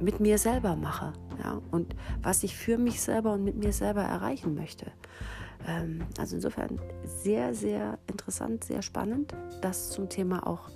mit 0.00 0.20
mir 0.20 0.38
selber 0.38 0.76
mache, 0.76 1.12
ja, 1.42 1.60
und 1.70 1.94
was 2.22 2.42
ich 2.42 2.56
für 2.56 2.78
mich 2.78 3.00
selber 3.00 3.32
und 3.34 3.44
mit 3.44 3.56
mir 3.56 3.72
selber 3.72 4.02
erreichen 4.02 4.54
möchte. 4.54 4.86
Ähm, 5.66 6.02
also 6.18 6.36
insofern 6.36 6.80
sehr, 7.04 7.54
sehr 7.54 7.98
interessant, 8.06 8.64
sehr 8.64 8.82
spannend, 8.82 9.34
das 9.60 9.90
zum 9.90 10.08
Thema 10.08 10.46
auch 10.46 10.70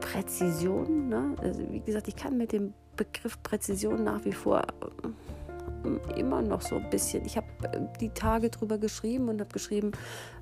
Präzision. 0.00 1.08
Ne? 1.08 1.34
Also 1.38 1.62
wie 1.70 1.80
gesagt, 1.80 2.08
ich 2.08 2.16
kann 2.16 2.36
mit 2.36 2.52
dem 2.52 2.74
Begriff 2.96 3.42
Präzision 3.42 4.04
nach 4.04 4.24
wie 4.24 4.32
vor 4.32 4.62
äh, 4.62 6.18
immer 6.18 6.42
noch 6.42 6.62
so 6.62 6.76
ein 6.76 6.90
bisschen. 6.90 7.24
Ich 7.24 7.36
habe 7.36 7.46
äh, 7.72 7.80
die 8.00 8.10
Tage 8.10 8.50
drüber 8.50 8.78
geschrieben 8.78 9.28
und 9.28 9.40
habe 9.40 9.52
geschrieben, 9.52 9.92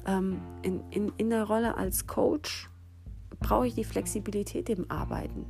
ähm, 0.06 0.40
in, 0.62 0.82
in, 0.90 1.12
in 1.16 1.30
der 1.30 1.44
Rolle 1.44 1.76
als 1.76 2.06
Coach 2.06 2.70
brauche 3.40 3.66
ich 3.66 3.74
die 3.74 3.84
Flexibilität 3.84 4.68
im 4.68 4.90
Arbeiten. 4.90 5.44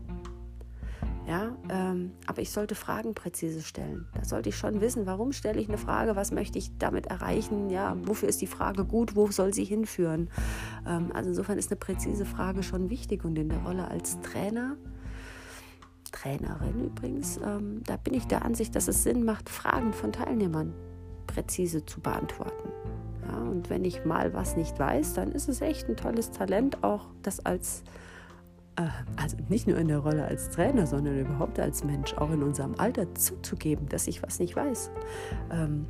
Ja, 1.26 1.56
ähm, 1.70 2.12
aber 2.26 2.42
ich 2.42 2.50
sollte 2.50 2.74
Fragen 2.74 3.14
präzise 3.14 3.62
stellen. 3.62 4.06
Da 4.14 4.24
sollte 4.24 4.50
ich 4.50 4.56
schon 4.56 4.82
wissen, 4.82 5.06
warum 5.06 5.32
stelle 5.32 5.58
ich 5.58 5.68
eine 5.68 5.78
Frage, 5.78 6.16
was 6.16 6.32
möchte 6.32 6.58
ich 6.58 6.76
damit 6.76 7.06
erreichen, 7.06 7.70
ja, 7.70 7.96
wofür 8.04 8.28
ist 8.28 8.42
die 8.42 8.46
Frage 8.46 8.84
gut, 8.84 9.16
wo 9.16 9.30
soll 9.30 9.54
sie 9.54 9.64
hinführen. 9.64 10.28
Ähm, 10.86 11.12
also 11.14 11.30
insofern 11.30 11.56
ist 11.56 11.70
eine 11.70 11.78
präzise 11.78 12.26
Frage 12.26 12.62
schon 12.62 12.90
wichtig 12.90 13.24
und 13.24 13.38
in 13.38 13.48
der 13.48 13.58
Rolle 13.60 13.88
als 13.88 14.20
Trainer, 14.20 14.76
Trainerin 16.12 16.84
übrigens, 16.84 17.38
ähm, 17.38 17.82
da 17.86 17.96
bin 17.96 18.12
ich 18.12 18.26
der 18.26 18.44
Ansicht, 18.44 18.76
dass 18.76 18.86
es 18.86 19.02
Sinn 19.02 19.24
macht, 19.24 19.48
Fragen 19.48 19.94
von 19.94 20.12
Teilnehmern 20.12 20.74
präzise 21.26 21.86
zu 21.86 22.00
beantworten. 22.00 22.68
Ja, 23.26 23.38
und 23.38 23.70
wenn 23.70 23.86
ich 23.86 24.04
mal 24.04 24.34
was 24.34 24.56
nicht 24.56 24.78
weiß, 24.78 25.14
dann 25.14 25.32
ist 25.32 25.48
es 25.48 25.62
echt 25.62 25.88
ein 25.88 25.96
tolles 25.96 26.30
Talent, 26.32 26.84
auch 26.84 27.06
das 27.22 27.44
als 27.44 27.80
äh, 27.80 27.84
also 29.16 29.36
nicht 29.48 29.66
nur 29.68 29.78
in 29.78 29.88
der 29.88 29.98
Rolle 29.98 30.24
als 30.24 30.50
Trainer, 30.50 30.86
sondern 30.86 31.18
überhaupt 31.18 31.60
als 31.60 31.84
Mensch, 31.84 32.14
auch 32.14 32.30
in 32.30 32.42
unserem 32.42 32.74
Alter 32.78 33.14
zuzugeben, 33.14 33.88
dass 33.88 34.06
ich 34.06 34.22
was 34.22 34.38
nicht 34.38 34.56
weiß. 34.56 34.90
Ähm, 35.52 35.86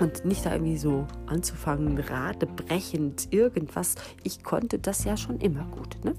und 0.00 0.24
nicht 0.24 0.46
da 0.46 0.52
irgendwie 0.52 0.76
so 0.76 1.06
anzufangen, 1.26 1.98
radebrechend 1.98 3.32
irgendwas. 3.32 3.96
Ich 4.22 4.44
konnte 4.44 4.78
das 4.78 5.04
ja 5.04 5.16
schon 5.16 5.38
immer 5.38 5.64
gut. 5.64 5.96
Ne? 6.04 6.14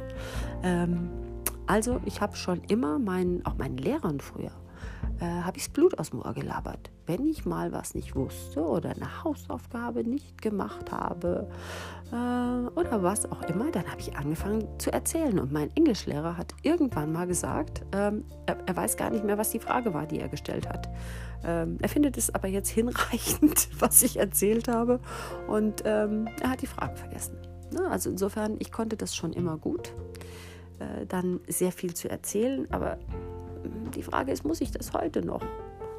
Ähm, 0.63 1.10
also 1.65 2.01
ich 2.06 2.20
habe 2.20 2.36
schon 2.36 2.62
immer 2.68 3.00
meinen, 3.00 3.46
auch 3.46 3.58
meinen 3.58 3.77
Lehrern 3.77 4.20
früher, 4.20 4.51
äh, 5.20 5.26
habe 5.26 5.58
ich 5.58 5.66
das 5.66 5.74
Blut 5.74 6.00
aus 6.00 6.12
dem 6.12 6.22
Ohr 6.22 6.34
gelabert. 6.34 6.92
Wenn 7.06 7.26
ich 7.26 7.46
mal 7.46 7.72
was 7.72 7.96
nicht 7.96 8.16
wusste 8.16 8.62
oder 8.62 8.92
eine 8.92 9.24
Hausaufgabe 9.24 10.04
nicht 10.04 10.42
gemacht 10.42 10.92
habe 10.92 11.50
äh, 12.12 12.80
oder 12.80 13.04
was 13.04 13.30
auch 13.32 13.42
immer, 13.44 13.72
dann 13.72 13.86
habe 13.88 14.00
ich 14.00 14.16
angefangen 14.16 14.68
zu 14.80 14.92
erzählen. 14.92 15.40
Und 15.40 15.52
mein 15.52 15.76
Englischlehrer 15.76 16.38
hat 16.38 16.54
irgendwann 16.64 17.12
mal 17.12 17.28
gesagt, 17.28 17.84
ähm, 17.92 18.24
er, 18.46 18.58
er, 18.66 18.76
weiß 18.76 18.98
gar 18.98 19.10
nicht 19.10 19.24
mehr, 19.24 19.38
was 19.38 19.50
die 19.50 19.60
Frage 19.60 19.94
war, 19.94 20.06
die 20.06 20.20
er 20.20 20.30
gestellt 20.30 20.70
hat. 20.70 20.90
Ähm, 21.44 21.78
er 21.82 21.90
findet 21.90 22.18
es 22.18 22.34
aber 22.34 22.48
jetzt 22.48 22.70
hinreichend, 22.70 23.70
was 23.80 24.02
ich 24.04 24.18
erzählt 24.18 24.68
habe. 24.68 25.00
Und 25.48 25.84
ähm, 25.86 26.28
er 26.42 26.52
hat 26.52 26.62
die 26.62 26.68
Frage 26.68 26.96
vergessen. 26.96 27.38
Na, 27.72 27.82
ne, 27.82 27.90
also 27.92 28.10
insofern, 28.10 28.56
ich 28.60 28.72
konnte 28.72 28.98
das 28.98 29.16
schon 29.16 29.34
immer 29.34 29.58
gut. 29.58 29.94
Äh, 30.80 31.06
dann 31.08 31.42
sehr 31.48 31.72
viel 31.72 31.94
zu 31.94 32.10
erzählen, 32.10 32.68
aber 32.72 32.98
die 33.96 34.04
Frage 34.04 34.32
ist, 34.32 34.46
muss 34.46 34.62
ich 34.62 34.72
das 34.72 34.94
heute 34.94 35.25
noch? 35.25 35.42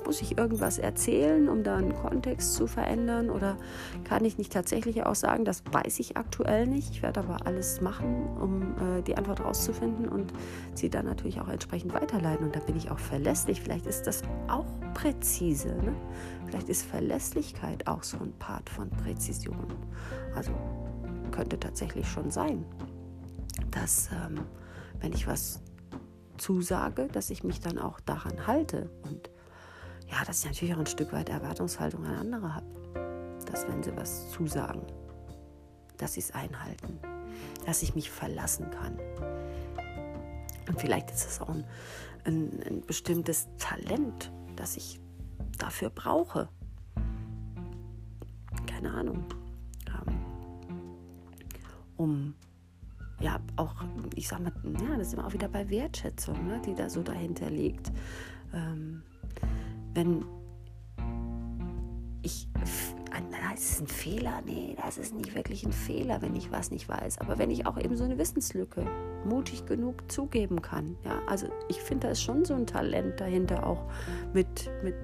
Muss 0.07 0.23
ich 0.23 0.39
irgendwas 0.39 0.79
erzählen, 0.79 1.49
um 1.49 1.63
da 1.63 1.77
einen 1.77 1.95
Kontext 1.95 2.55
zu 2.55 2.67
verändern? 2.67 3.31
Oder 3.31 3.57
kann 4.05 4.25
ich 4.25 4.39
nicht 4.39 4.53
tatsächlich 4.53 5.05
auch 5.05 5.15
sagen, 5.15 5.45
das 5.45 5.63
weiß 5.71 6.01
ich 6.01 6.17
aktuell 6.17 6.67
nicht. 6.67 6.91
Ich 6.91 7.03
werde 7.03 7.21
aber 7.21 7.47
alles 7.47 7.81
machen, 7.81 8.27
um 8.41 8.75
äh, 8.99 9.03
die 9.03 9.17
Antwort 9.17 9.45
rauszufinden 9.45 10.09
und 10.09 10.33
sie 10.75 10.89
dann 10.89 11.05
natürlich 11.05 11.41
auch 11.41 11.49
entsprechend 11.49 11.93
weiterleiten. 11.95 12.47
Und 12.47 12.57
da 12.57 12.61
bin 12.61 12.77
ich 12.77 12.91
auch 12.91 12.99
verlässlich. 12.99 13.61
Vielleicht 13.61 13.87
ist 13.87 14.07
das 14.07 14.23
auch 14.49 14.67
präzise. 14.95 15.69
Ne? 15.69 15.95
Vielleicht 16.47 16.69
ist 16.69 16.83
Verlässlichkeit 16.83 17.87
auch 17.87 18.03
so 18.03 18.17
ein 18.19 18.33
Part 18.39 18.69
von 18.71 18.89
Präzision. 18.91 19.67
Also 20.35 20.53
könnte 21.31 21.61
tatsächlich 21.61 22.09
schon 22.09 22.31
sein, 22.31 22.65
dass 23.71 24.09
ähm, 24.13 24.41
wenn 25.01 25.13
ich 25.13 25.27
was 25.27 25.61
zusage, 26.41 27.09
dass 27.09 27.31
ich 27.31 27.45
mich 27.45 27.61
dann 27.61 27.79
auch 27.79 28.01
daran 28.01 28.47
halte. 28.47 28.91
Und 29.03 29.31
ja, 30.11 30.25
dass 30.25 30.41
ich 30.41 30.47
natürlich 30.47 30.75
auch 30.75 30.81
ein 30.81 30.87
Stück 30.87 31.13
weit 31.13 31.29
Erwartungshaltung 31.29 32.05
an 32.05 32.17
andere 32.17 32.55
habe. 32.55 33.41
Dass 33.51 33.67
wenn 33.69 33.83
sie 33.83 33.97
was 33.97 34.31
zusagen, 34.31 34.83
dass 35.99 36.15
sie 36.15 36.21
es 36.21 36.33
einhalten. 36.33 36.99
Dass 37.67 37.83
ich 37.83 37.95
mich 37.95 38.11
verlassen 38.11 38.71
kann. 38.71 38.99
Und 40.69 40.81
vielleicht 40.81 41.11
ist 41.11 41.27
es 41.27 41.41
auch 41.41 41.49
ein, 41.49 41.65
ein, 42.25 42.63
ein 42.67 42.81
bestimmtes 42.83 43.49
Talent, 43.59 44.33
das 44.57 44.77
ich 44.77 45.01
dafür 45.59 45.91
brauche. 45.91 46.49
Keine 48.67 48.93
Ahnung. 48.93 49.25
Ähm, 49.89 50.21
um 51.97 52.35
ja 53.21 53.39
auch, 53.57 53.75
ich 54.15 54.29
sag 54.29 54.41
mal, 54.41 54.53
ja, 54.65 54.97
das 54.97 55.09
ist 55.09 55.15
immer 55.15 55.27
auch 55.27 55.33
wieder 55.33 55.49
bei 55.49 55.69
Wertschätzung, 55.69 56.47
ne, 56.47 56.61
die 56.65 56.75
da 56.75 56.89
so 56.89 57.03
dahinter 57.03 57.51
liegt. 57.51 57.93
Ähm, 58.53 59.03
wenn 59.95 60.25
ich 62.23 62.49
ist 63.61 63.73
es 63.73 63.81
ein 63.81 63.87
Fehler? 63.87 64.43
Nee, 64.47 64.77
das 64.83 64.99
ist 64.99 65.15
nicht 65.15 65.35
wirklich 65.35 65.65
ein 65.65 65.73
Fehler, 65.73 66.23
wenn 66.23 66.35
ich 66.35 66.51
was 66.51 66.71
nicht 66.71 66.89
weiß. 66.89 67.19
Aber 67.19 67.39
wenn 67.39 67.51
ich 67.51 67.67
auch 67.67 67.79
eben 67.79 67.97
so 67.97 68.05
eine 68.05 68.17
Wissenslücke 68.17 68.87
mutig 69.25 69.67
genug 69.67 70.11
zugeben 70.11 70.63
kann. 70.63 70.97
Ja, 71.05 71.21
also 71.27 71.49
ich 71.69 71.81
finde, 71.81 72.07
da 72.07 72.13
ist 72.13 72.23
schon 72.23 72.45
so 72.45 72.55
ein 72.55 72.67
Talent 72.67 73.21
dahinter, 73.21 73.67
auch 73.67 73.85
mit, 74.33 74.71
mit, 74.83 74.95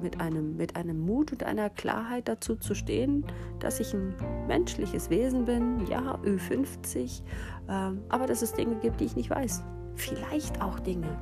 mit, 0.00 0.20
einem, 0.20 0.56
mit 0.56 0.76
einem 0.76 1.00
Mut 1.00 1.32
und 1.32 1.44
einer 1.44 1.70
Klarheit 1.70 2.28
dazu 2.28 2.56
zu 2.56 2.74
stehen, 2.74 3.24
dass 3.60 3.80
ich 3.80 3.94
ein 3.94 4.14
menschliches 4.46 5.10
Wesen 5.10 5.44
bin, 5.44 5.86
ja, 5.86 6.18
Ü50, 6.24 7.22
ähm, 7.68 8.02
aber 8.08 8.26
dass 8.26 8.42
es 8.42 8.52
Dinge 8.52 8.76
gibt, 8.76 9.00
die 9.00 9.04
ich 9.04 9.16
nicht 9.16 9.30
weiß. 9.30 9.62
Vielleicht 9.94 10.60
auch 10.62 10.80
Dinge, 10.80 11.18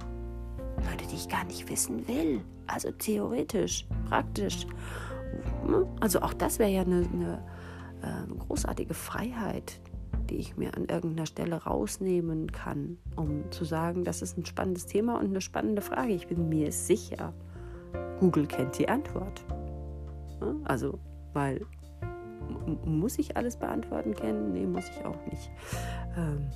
Leute, 0.90 1.06
die 1.10 1.16
ich 1.16 1.28
gar 1.28 1.44
nicht 1.44 1.68
wissen 1.68 2.06
will. 2.08 2.40
Also 2.66 2.90
theoretisch, 2.92 3.86
praktisch. 4.08 4.66
Ne? 5.66 5.86
Also 6.00 6.20
auch 6.22 6.32
das 6.34 6.58
wäre 6.58 6.70
ja 6.70 6.82
eine, 6.82 7.08
eine, 7.12 7.44
ähm, 8.02 8.38
großartige 8.38 8.94
Freiheit, 8.94 9.80
die 10.30 10.36
ich 10.36 10.56
mir 10.56 10.74
an 10.76 10.86
irgendeiner 10.86 11.26
Stelle 11.26 11.56
rausnehmen 11.56 12.52
kann, 12.52 12.98
um 13.16 13.50
zu 13.50 13.64
sagen, 13.64 14.04
das 14.04 14.22
ist 14.22 14.38
ein 14.38 14.46
spannendes 14.46 14.86
Thema 14.86 15.18
und 15.18 15.26
eine 15.26 15.40
spannende 15.40 15.82
Frage. 15.82 16.12
Ich 16.12 16.28
bin 16.28 16.48
mir 16.48 16.72
sicher, 16.72 17.34
Google 18.20 18.46
kennt 18.46 18.78
die 18.78 18.88
Antwort. 18.88 19.44
Also, 20.64 20.98
weil 21.32 21.66
muss 22.84 23.18
ich 23.18 23.36
alles 23.36 23.56
beantworten 23.56 24.14
können? 24.14 24.52
Nee, 24.52 24.66
muss 24.66 24.88
ich 24.88 25.04
auch 25.04 25.26
nicht. 25.26 25.50
Ähm, 26.16 26.48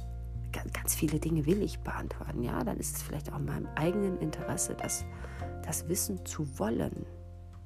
ganz 0.72 0.94
viele 0.94 1.18
Dinge 1.18 1.44
will 1.46 1.62
ich 1.62 1.80
beantworten. 1.80 2.42
Ja, 2.42 2.62
dann 2.64 2.78
ist 2.78 2.96
es 2.96 3.02
vielleicht 3.02 3.32
auch 3.32 3.38
in 3.38 3.44
meinem 3.44 3.68
eigenen 3.74 4.18
Interesse, 4.18 4.74
das, 4.74 5.04
das 5.64 5.88
Wissen 5.88 6.24
zu 6.24 6.58
wollen 6.58 7.06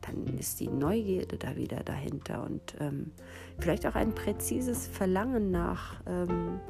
dann 0.09 0.39
ist 0.39 0.61
die 0.61 0.69
Neugierde 0.69 1.37
da 1.37 1.57
wieder 1.57 1.83
dahinter 1.85 2.45
und 2.45 2.75
ähm, 2.81 3.13
vielleicht 3.59 3.87
auch 3.87 3.95
ein 3.95 4.15
präzises 4.15 4.87
Verlangen 4.87 5.51
nach 5.51 6.01
ähm, 6.07 6.61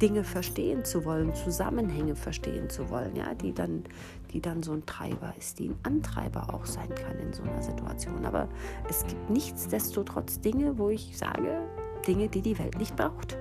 Dinge 0.00 0.24
verstehen 0.24 0.84
zu 0.84 1.04
wollen, 1.04 1.34
Zusammenhänge 1.34 2.16
verstehen 2.16 2.68
zu 2.68 2.90
wollen, 2.90 3.16
ja, 3.16 3.34
die 3.34 3.54
dann, 3.54 3.84
die 4.32 4.40
dann 4.40 4.62
so 4.62 4.72
ein 4.72 4.84
Treiber 4.84 5.32
ist, 5.38 5.58
die 5.58 5.68
ein 5.70 5.78
Antreiber 5.84 6.52
auch 6.52 6.66
sein 6.66 6.94
kann 6.94 7.18
in 7.18 7.32
so 7.32 7.42
einer 7.42 7.62
Situation. 7.62 8.24
Aber 8.26 8.48
es 8.90 9.06
gibt 9.06 9.30
nichtsdestotrotz 9.30 10.40
Dinge, 10.40 10.78
wo 10.78 10.90
ich 10.90 11.16
sage, 11.16 11.62
Dinge, 12.06 12.28
die 12.28 12.42
die 12.42 12.58
Welt 12.58 12.78
nicht 12.78 12.94
braucht. 12.94 13.38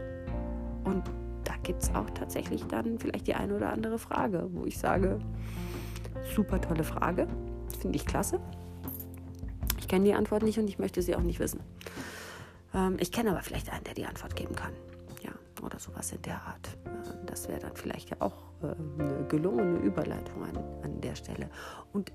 Und 0.85 1.03
da 1.43 1.53
gibt 1.63 1.83
es 1.83 1.93
auch 1.93 2.09
tatsächlich 2.11 2.65
dann 2.67 2.99
vielleicht 2.99 3.27
die 3.27 3.35
eine 3.35 3.55
oder 3.55 3.71
andere 3.71 3.99
Frage, 3.99 4.47
wo 4.53 4.65
ich 4.65 4.77
sage, 4.77 5.19
super 6.35 6.61
tolle 6.61 6.83
Frage, 6.83 7.27
finde 7.79 7.97
ich 7.97 8.05
klasse. 8.05 8.39
Ich 9.85 9.89
kenne 9.89 10.05
die 10.05 10.15
Antwort 10.15 10.41
nicht 10.41 10.57
und 10.57 10.67
ich 10.67 10.79
möchte 10.79 11.03
sie 11.03 11.15
auch 11.15 11.21
nicht 11.21 11.39
wissen. 11.39 11.59
Ähm, 12.73 12.97
ich 12.99 13.11
kenne 13.11 13.29
aber 13.29 13.43
vielleicht 13.43 13.71
einen, 13.71 13.83
der 13.83 13.93
die 13.93 14.07
Antwort 14.07 14.35
geben 14.35 14.55
kann. 14.55 14.73
Ja, 15.21 15.29
oder 15.61 15.77
sowas 15.77 16.11
in 16.11 16.23
der 16.23 16.41
Art. 16.41 16.75
Äh, 16.85 17.25
das 17.27 17.47
wäre 17.47 17.59
dann 17.59 17.75
vielleicht 17.75 18.09
ja 18.09 18.17
auch 18.17 18.33
äh, 18.63 18.73
eine 18.99 19.27
gelungene 19.27 19.77
Überleitung 19.77 20.43
an, 20.43 20.57
an 20.81 21.01
der 21.01 21.13
Stelle. 21.13 21.51
Und 21.93 22.11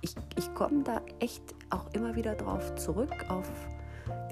ich, 0.00 0.16
ich 0.36 0.52
komme 0.54 0.82
da 0.82 1.02
echt 1.20 1.54
auch 1.70 1.88
immer 1.92 2.16
wieder 2.16 2.34
drauf 2.34 2.74
zurück, 2.74 3.14
auf 3.28 3.48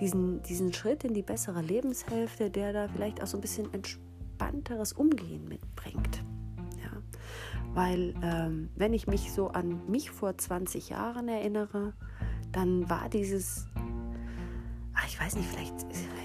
diesen, 0.01 0.43
diesen 0.43 0.73
Schritt 0.73 1.05
in 1.05 1.15
die 1.15 1.23
bessere 1.23 1.63
Lebenshälfte, 1.63 2.51
der 2.51 2.73
da 2.73 2.89
vielleicht 2.89 3.23
auch 3.23 3.29
so 3.29 3.39
ein 3.39 3.43
bisschen 3.43 3.73
entspannteres 3.73 4.93
Umgehen 4.93 5.47
mitbringt. 5.47 6.25
Ja? 6.83 7.01
weil 7.75 8.15
ähm, 8.25 8.71
wenn 8.75 8.93
ich 8.93 9.07
mich 9.07 9.33
so 9.33 9.51
an 9.51 9.89
mich 9.89 10.11
vor 10.11 10.37
20 10.37 10.89
Jahren 10.89 11.29
erinnere, 11.29 11.95
dann 12.53 12.89
war 12.89 13.09
dieses, 13.09 13.67
ach, 14.95 15.07
ich 15.07 15.21
weiß 15.21 15.37
nicht, 15.37 15.49
vielleicht 15.49 15.75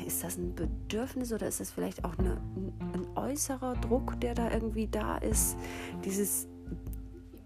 ist 0.06 0.24
das 0.24 0.38
ein 0.38 0.56
Bedürfnis 0.56 1.34
oder 1.34 1.48
ist 1.48 1.60
das 1.60 1.72
vielleicht 1.72 2.04
auch 2.06 2.18
eine, 2.18 2.42
ein 2.94 3.08
äußerer 3.16 3.76
Druck, 3.76 4.20
der 4.22 4.36
da 4.36 4.52
irgendwie 4.52 4.88
da 4.88 5.18
ist, 5.18 5.58
dieses, 6.06 6.48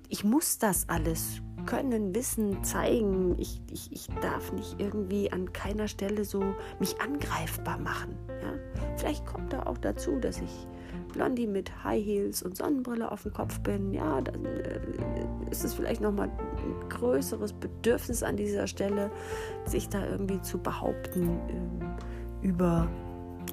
ich 0.10 0.24
muss 0.24 0.58
das 0.58 0.90
alles 0.90 1.42
können, 1.66 2.16
wissen, 2.16 2.64
zeigen. 2.64 3.38
Ich, 3.38 3.62
ich, 3.72 3.92
ich 3.92 4.08
darf 4.22 4.52
nicht 4.52 4.76
irgendwie 4.80 5.32
an 5.32 5.54
keiner 5.54 5.88
Stelle 5.88 6.26
so 6.26 6.56
mich 6.80 7.00
angreifbar 7.02 7.78
machen. 7.78 8.16
Ja? 8.28 8.54
Vielleicht 8.98 9.26
kommt 9.26 9.54
da 9.54 9.64
auch 9.64 9.78
dazu, 9.78 10.20
dass 10.20 10.40
ich 10.40 10.68
Blondie 11.12 11.48
mit 11.48 11.84
High 11.84 12.03
Heels 12.03 12.44
und 12.44 12.58
Sonnenbrille 12.58 13.12
auf 13.12 13.24
dem 13.24 13.34
Kopf 13.34 13.60
bin. 13.60 13.94
Ja, 13.94 14.22
dann 14.22 14.46
äh, 14.46 14.80
ist 15.50 15.63
es 15.63 15.74
vielleicht 15.74 16.01
nochmal 16.01 16.30
ein 16.30 16.89
größeres 16.89 17.53
Bedürfnis 17.53 18.24
an 18.24 18.38
dieser 18.38 18.68
Stelle, 18.68 19.12
sich 19.65 19.89
da 19.89 20.06
irgendwie 20.06 20.41
zu 20.41 20.58
behaupten 20.58 21.39
äh, 22.41 22.48
über. 22.48 22.89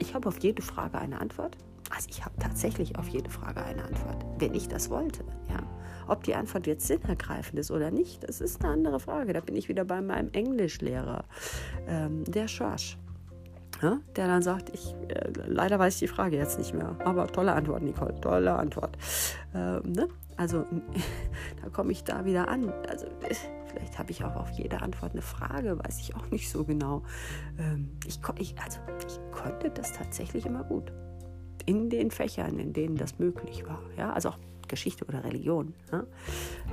Ich 0.00 0.14
habe 0.14 0.28
auf 0.28 0.38
jede 0.38 0.62
Frage 0.62 0.98
eine 0.98 1.20
Antwort. 1.20 1.56
Also 1.90 2.08
ich 2.10 2.24
habe 2.24 2.34
tatsächlich 2.38 2.96
auf 2.98 3.08
jede 3.08 3.30
Frage 3.30 3.62
eine 3.62 3.82
Antwort, 3.82 4.24
wenn 4.38 4.54
ich 4.54 4.68
das 4.68 4.90
wollte. 4.90 5.24
Ja. 5.48 5.62
Ob 6.06 6.22
die 6.24 6.34
Antwort 6.34 6.66
jetzt 6.66 6.86
sinnergreifend 6.86 7.58
ist 7.58 7.70
oder 7.70 7.90
nicht, 7.90 8.26
das 8.28 8.40
ist 8.40 8.62
eine 8.62 8.72
andere 8.72 9.00
Frage. 9.00 9.32
Da 9.32 9.40
bin 9.40 9.56
ich 9.56 9.68
wieder 9.68 9.84
bei 9.84 10.00
meinem 10.00 10.30
Englischlehrer, 10.32 11.24
ähm, 11.86 12.24
der 12.24 12.48
Schorsch. 12.48 12.98
Ja, 13.80 13.98
der 14.16 14.26
dann 14.26 14.42
sagt, 14.42 14.70
ich 14.70 14.94
äh, 15.08 15.30
leider 15.46 15.78
weiß 15.78 15.94
ich 15.94 16.00
die 16.00 16.08
Frage 16.08 16.36
jetzt 16.36 16.58
nicht 16.58 16.74
mehr, 16.74 16.96
aber 17.04 17.28
tolle 17.28 17.52
Antwort, 17.52 17.82
Nicole, 17.82 18.20
tolle 18.20 18.52
Antwort. 18.54 18.98
Ähm, 19.54 19.82
ne? 19.92 20.08
Also 20.36 20.64
da 21.62 21.68
komme 21.70 21.92
ich 21.92 22.02
da 22.02 22.24
wieder 22.24 22.48
an. 22.48 22.72
Also 22.88 23.06
vielleicht 23.20 23.98
habe 23.98 24.10
ich 24.10 24.24
auch 24.24 24.36
auf 24.36 24.50
jede 24.50 24.82
Antwort 24.82 25.12
eine 25.12 25.22
Frage, 25.22 25.78
weiß 25.78 26.00
ich 26.00 26.16
auch 26.16 26.28
nicht 26.30 26.50
so 26.50 26.64
genau. 26.64 27.02
Ähm, 27.58 27.90
ich, 28.06 28.18
ich, 28.38 28.54
also 28.60 28.80
ich 29.06 29.18
konnte 29.30 29.70
das 29.70 29.92
tatsächlich 29.92 30.46
immer 30.46 30.64
gut 30.64 30.92
in 31.66 31.90
den 31.90 32.10
Fächern, 32.10 32.58
in 32.58 32.72
denen 32.72 32.96
das 32.96 33.18
möglich 33.18 33.66
war. 33.66 33.82
Ja, 33.96 34.12
also 34.12 34.30
auch 34.30 34.38
Geschichte 34.68 35.04
oder 35.04 35.24
Religion, 35.24 35.74
ja, 35.90 36.04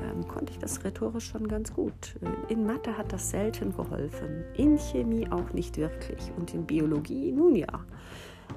ähm, 0.03 0.27
konnte 0.27 0.51
ich 0.51 0.59
das 0.59 0.83
rhetorisch 0.83 1.27
schon 1.29 1.47
ganz 1.47 1.73
gut. 1.73 2.15
In 2.49 2.65
Mathe 2.65 2.97
hat 2.97 3.11
das 3.11 3.29
selten 3.29 3.75
geholfen, 3.75 4.43
in 4.55 4.77
Chemie 4.77 5.27
auch 5.31 5.53
nicht 5.53 5.77
wirklich 5.77 6.31
und 6.37 6.53
in 6.53 6.65
Biologie 6.65 7.31
nun 7.31 7.55
ja. 7.55 7.85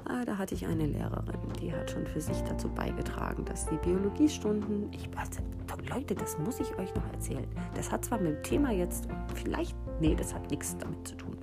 Ah, 0.05 0.23
da 0.23 0.37
hatte 0.37 0.53
ich 0.53 0.65
eine 0.65 0.85
Lehrerin, 0.85 1.39
die 1.59 1.73
hat 1.73 1.89
schon 1.89 2.05
für 2.05 2.21
sich 2.21 2.39
dazu 2.41 2.69
beigetragen, 2.69 3.43
dass 3.45 3.65
die 3.65 3.77
Biologiestunden, 3.77 4.91
ich 4.91 5.09
also, 5.17 5.41
Leute, 5.89 6.13
das 6.13 6.37
muss 6.37 6.59
ich 6.59 6.77
euch 6.77 6.93
noch 6.93 7.11
erzählen. 7.11 7.47
Das 7.73 7.91
hat 7.91 8.05
zwar 8.05 8.19
mit 8.19 8.35
dem 8.35 8.43
Thema 8.43 8.71
jetzt 8.71 9.07
vielleicht, 9.33 9.75
nee, 9.99 10.13
das 10.15 10.33
hat 10.33 10.49
nichts 10.51 10.77
damit 10.77 11.07
zu 11.07 11.15
tun. 11.15 11.37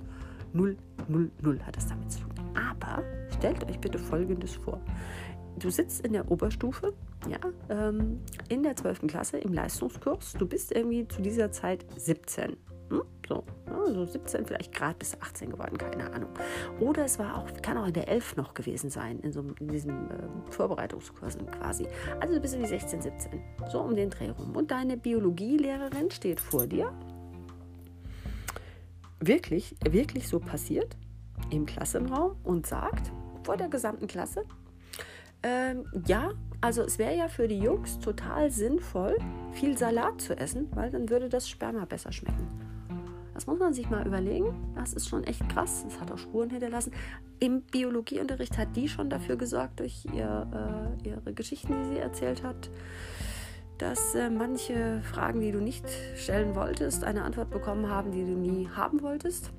Null, 0.53 0.77
null, 1.07 1.29
null 1.41 1.59
hat 1.65 1.75
das 1.75 1.87
damit 1.87 2.09
zu 2.11 2.21
tun. 2.21 2.31
Aber 2.55 3.03
stellt 3.37 3.69
euch 3.69 3.79
bitte 3.79 3.99
Folgendes 3.99 4.55
vor 4.55 4.79
du 5.57 5.69
sitzt 5.69 6.05
in 6.05 6.13
der 6.13 6.29
Oberstufe, 6.31 6.93
ja, 7.29 7.39
ähm, 7.69 8.19
in 8.49 8.63
der 8.63 8.75
12. 8.75 9.07
Klasse 9.07 9.37
im 9.37 9.53
Leistungskurs. 9.53 10.33
Du 10.33 10.47
bist 10.47 10.71
irgendwie 10.71 11.07
zu 11.07 11.21
dieser 11.21 11.51
Zeit 11.51 11.85
17. 11.95 12.57
Hm? 12.89 13.03
So, 13.27 13.43
ja, 13.67 13.85
so 13.93 14.05
17, 14.05 14.45
vielleicht 14.45 14.73
gerade 14.73 14.95
bis 14.97 15.19
18 15.19 15.51
geworden, 15.51 15.77
keine 15.77 16.13
Ahnung. 16.13 16.29
Oder 16.79 17.05
es 17.05 17.19
war 17.19 17.37
auch, 17.37 17.47
kann 17.61 17.77
auch 17.77 17.87
in 17.87 17.93
der 17.93 18.07
11 18.07 18.37
noch 18.37 18.53
gewesen 18.53 18.89
sein, 18.89 19.19
in, 19.19 19.33
so, 19.33 19.43
in 19.59 19.67
diesen 19.67 20.09
äh, 20.09 20.51
Vorbereitungskursen 20.51 21.45
quasi. 21.51 21.87
Also 22.21 22.35
du 22.35 22.39
bist 22.39 22.53
irgendwie 22.53 22.69
16, 22.69 23.01
17, 23.01 23.41
so 23.69 23.81
um 23.81 23.95
den 23.95 24.09
Dreh 24.09 24.29
rum. 24.29 24.55
Und 24.55 24.71
deine 24.71 24.95
Biologielehrerin 24.95 26.09
steht 26.11 26.39
vor 26.39 26.67
dir. 26.67 26.93
Wirklich, 29.19 29.75
wirklich 29.89 30.27
so 30.27 30.39
passiert 30.39 30.95
im 31.49 31.65
Klassenraum 31.65 32.37
und 32.43 32.67
sagt 32.67 33.11
vor 33.43 33.57
der 33.57 33.67
gesamten 33.67 34.07
Klasse, 34.07 34.45
ähm, 35.43 35.85
ja, 36.05 36.31
also 36.61 36.81
es 36.83 36.97
wäre 36.97 37.15
ja 37.15 37.27
für 37.27 37.47
die 37.47 37.59
Jungs 37.59 37.99
total 37.99 38.51
sinnvoll, 38.51 39.17
viel 39.53 39.77
Salat 39.77 40.21
zu 40.21 40.37
essen, 40.37 40.67
weil 40.73 40.89
dann 40.89 41.09
würde 41.09 41.29
das 41.29 41.47
Sperma 41.47 41.85
besser 41.85 42.11
schmecken. 42.11 42.47
Das 43.37 43.45
muss 43.45 43.59
man 43.59 43.71
sich 43.71 43.87
mal 43.91 44.05
überlegen. 44.07 44.73
Das 44.73 44.93
ist 44.93 45.07
schon 45.07 45.23
echt 45.23 45.47
krass. 45.49 45.83
Das 45.87 46.01
hat 46.01 46.11
auch 46.11 46.17
Spuren 46.17 46.49
hinterlassen. 46.49 46.91
Im 47.39 47.61
Biologieunterricht 47.61 48.57
hat 48.57 48.75
die 48.75 48.89
schon 48.89 49.11
dafür 49.11 49.35
gesorgt, 49.35 49.79
durch 49.79 50.05
ihr, 50.11 50.97
äh, 51.03 51.07
ihre 51.07 51.33
Geschichten, 51.33 51.75
die 51.83 51.89
sie 51.89 51.99
erzählt 51.99 52.41
hat, 52.41 52.71
dass 53.77 54.15
äh, 54.15 54.31
manche 54.31 55.03
Fragen, 55.03 55.39
die 55.39 55.51
du 55.51 55.59
nicht 55.59 55.87
stellen 56.15 56.55
wolltest, 56.55 57.03
eine 57.03 57.21
Antwort 57.21 57.51
bekommen 57.51 57.87
haben, 57.87 58.11
die 58.11 58.25
du 58.25 58.31
nie 58.31 58.67
haben 58.69 59.03
wolltest. 59.03 59.51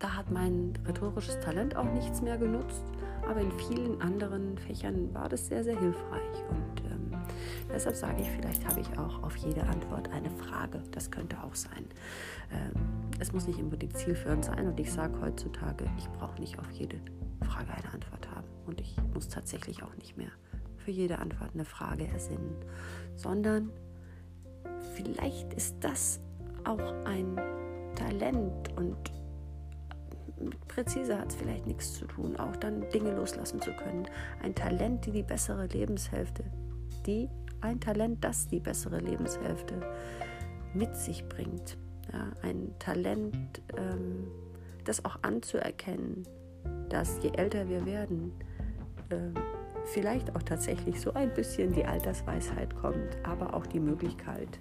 Da 0.00 0.16
hat 0.16 0.32
mein 0.32 0.72
rhetorisches 0.88 1.38
Talent 1.38 1.76
auch 1.76 1.92
nichts 1.92 2.20
mehr 2.20 2.36
genutzt 2.36 2.82
aber 3.28 3.40
in 3.40 3.52
vielen 3.52 4.00
anderen 4.00 4.56
Fächern 4.58 5.12
war 5.14 5.28
das 5.28 5.46
sehr, 5.46 5.64
sehr 5.64 5.78
hilfreich. 5.78 6.44
Und 6.48 6.84
ähm, 6.90 7.10
deshalb 7.72 7.96
sage 7.96 8.22
ich, 8.22 8.30
vielleicht 8.30 8.66
habe 8.66 8.80
ich 8.80 8.98
auch 8.98 9.22
auf 9.22 9.36
jede 9.36 9.62
Antwort 9.64 10.10
eine 10.10 10.30
Frage. 10.30 10.82
Das 10.92 11.10
könnte 11.10 11.42
auch 11.42 11.54
sein. 11.54 11.86
Ähm, 12.52 12.72
es 13.18 13.32
muss 13.32 13.46
nicht 13.46 13.58
unbedingt 13.58 13.96
zielführend 13.96 14.44
sein. 14.44 14.68
Und 14.68 14.78
ich 14.78 14.92
sage 14.92 15.20
heutzutage, 15.20 15.84
ich 15.98 16.08
brauche 16.10 16.40
nicht 16.40 16.58
auf 16.58 16.70
jede 16.70 16.98
Frage 17.42 17.70
eine 17.72 17.92
Antwort 17.92 18.28
haben. 18.34 18.46
Und 18.66 18.80
ich 18.80 18.96
muss 19.12 19.28
tatsächlich 19.28 19.82
auch 19.82 19.94
nicht 19.96 20.16
mehr 20.16 20.30
für 20.76 20.90
jede 20.92 21.18
Antwort 21.18 21.50
eine 21.54 21.64
Frage 21.64 22.06
ersinnen, 22.06 22.54
sondern 23.16 23.70
vielleicht 24.94 25.52
ist 25.54 25.76
das 25.80 26.20
auch 26.64 26.94
ein 27.04 27.36
Talent 27.96 28.76
und 28.76 28.96
präzise 30.68 31.18
hat 31.18 31.30
es 31.30 31.36
vielleicht 31.36 31.66
nichts 31.66 31.94
zu 31.94 32.06
tun, 32.06 32.36
auch 32.36 32.56
dann 32.56 32.88
Dinge 32.90 33.14
loslassen 33.14 33.60
zu 33.60 33.72
können. 33.72 34.06
Ein 34.42 34.54
Talent, 34.54 35.06
die 35.06 35.12
die 35.12 35.22
bessere 35.22 35.66
Lebenshälfte, 35.66 36.44
die 37.06 37.28
ein 37.60 37.80
Talent, 37.80 38.22
das 38.22 38.46
die 38.46 38.60
bessere 38.60 38.98
Lebenshälfte 38.98 39.80
mit 40.74 40.94
sich 40.96 41.26
bringt. 41.28 41.78
Ja, 42.12 42.30
ein 42.42 42.74
Talent, 42.78 43.62
ähm, 43.76 44.28
das 44.84 45.04
auch 45.04 45.18
anzuerkennen, 45.22 46.22
dass 46.88 47.18
je 47.22 47.30
älter 47.30 47.68
wir 47.68 47.84
werden, 47.86 48.32
äh, 49.08 49.16
vielleicht 49.86 50.34
auch 50.36 50.42
tatsächlich 50.42 51.00
so 51.00 51.12
ein 51.14 51.32
bisschen 51.34 51.72
die 51.72 51.84
Altersweisheit 51.84 52.74
kommt, 52.76 53.16
aber 53.24 53.54
auch 53.54 53.66
die 53.66 53.80
Möglichkeit, 53.80 54.60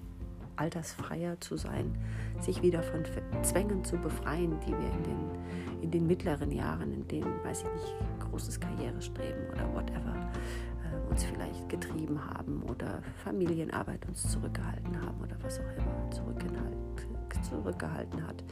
altersfreier 0.57 1.39
zu 1.39 1.57
sein, 1.57 1.97
sich 2.39 2.61
wieder 2.61 2.83
von 2.83 3.03
Zwängen 3.43 3.83
zu 3.83 3.97
befreien, 3.97 4.59
die 4.61 4.71
wir 4.71 4.91
in 4.91 5.03
den, 5.03 5.29
in 5.81 5.91
den 5.91 6.07
mittleren 6.07 6.51
Jahren, 6.51 6.93
in 6.93 7.07
denen, 7.07 7.43
weiß 7.43 7.63
ich 7.63 7.81
nicht, 7.81 7.95
großes 8.29 8.59
Karrierestreben 8.59 9.49
oder 9.51 9.73
whatever, 9.73 10.31
äh, 10.83 11.09
uns 11.09 11.23
vielleicht 11.23 11.69
getrieben 11.69 12.19
haben 12.33 12.63
oder 12.63 13.01
Familienarbeit 13.23 14.05
uns 14.07 14.29
zurückgehalten 14.31 15.01
haben 15.01 15.21
oder 15.21 15.37
was 15.41 15.59
auch 15.59 15.77
immer 15.77 16.11
zurückgehalten 16.11 16.67
hat. 18.27 18.43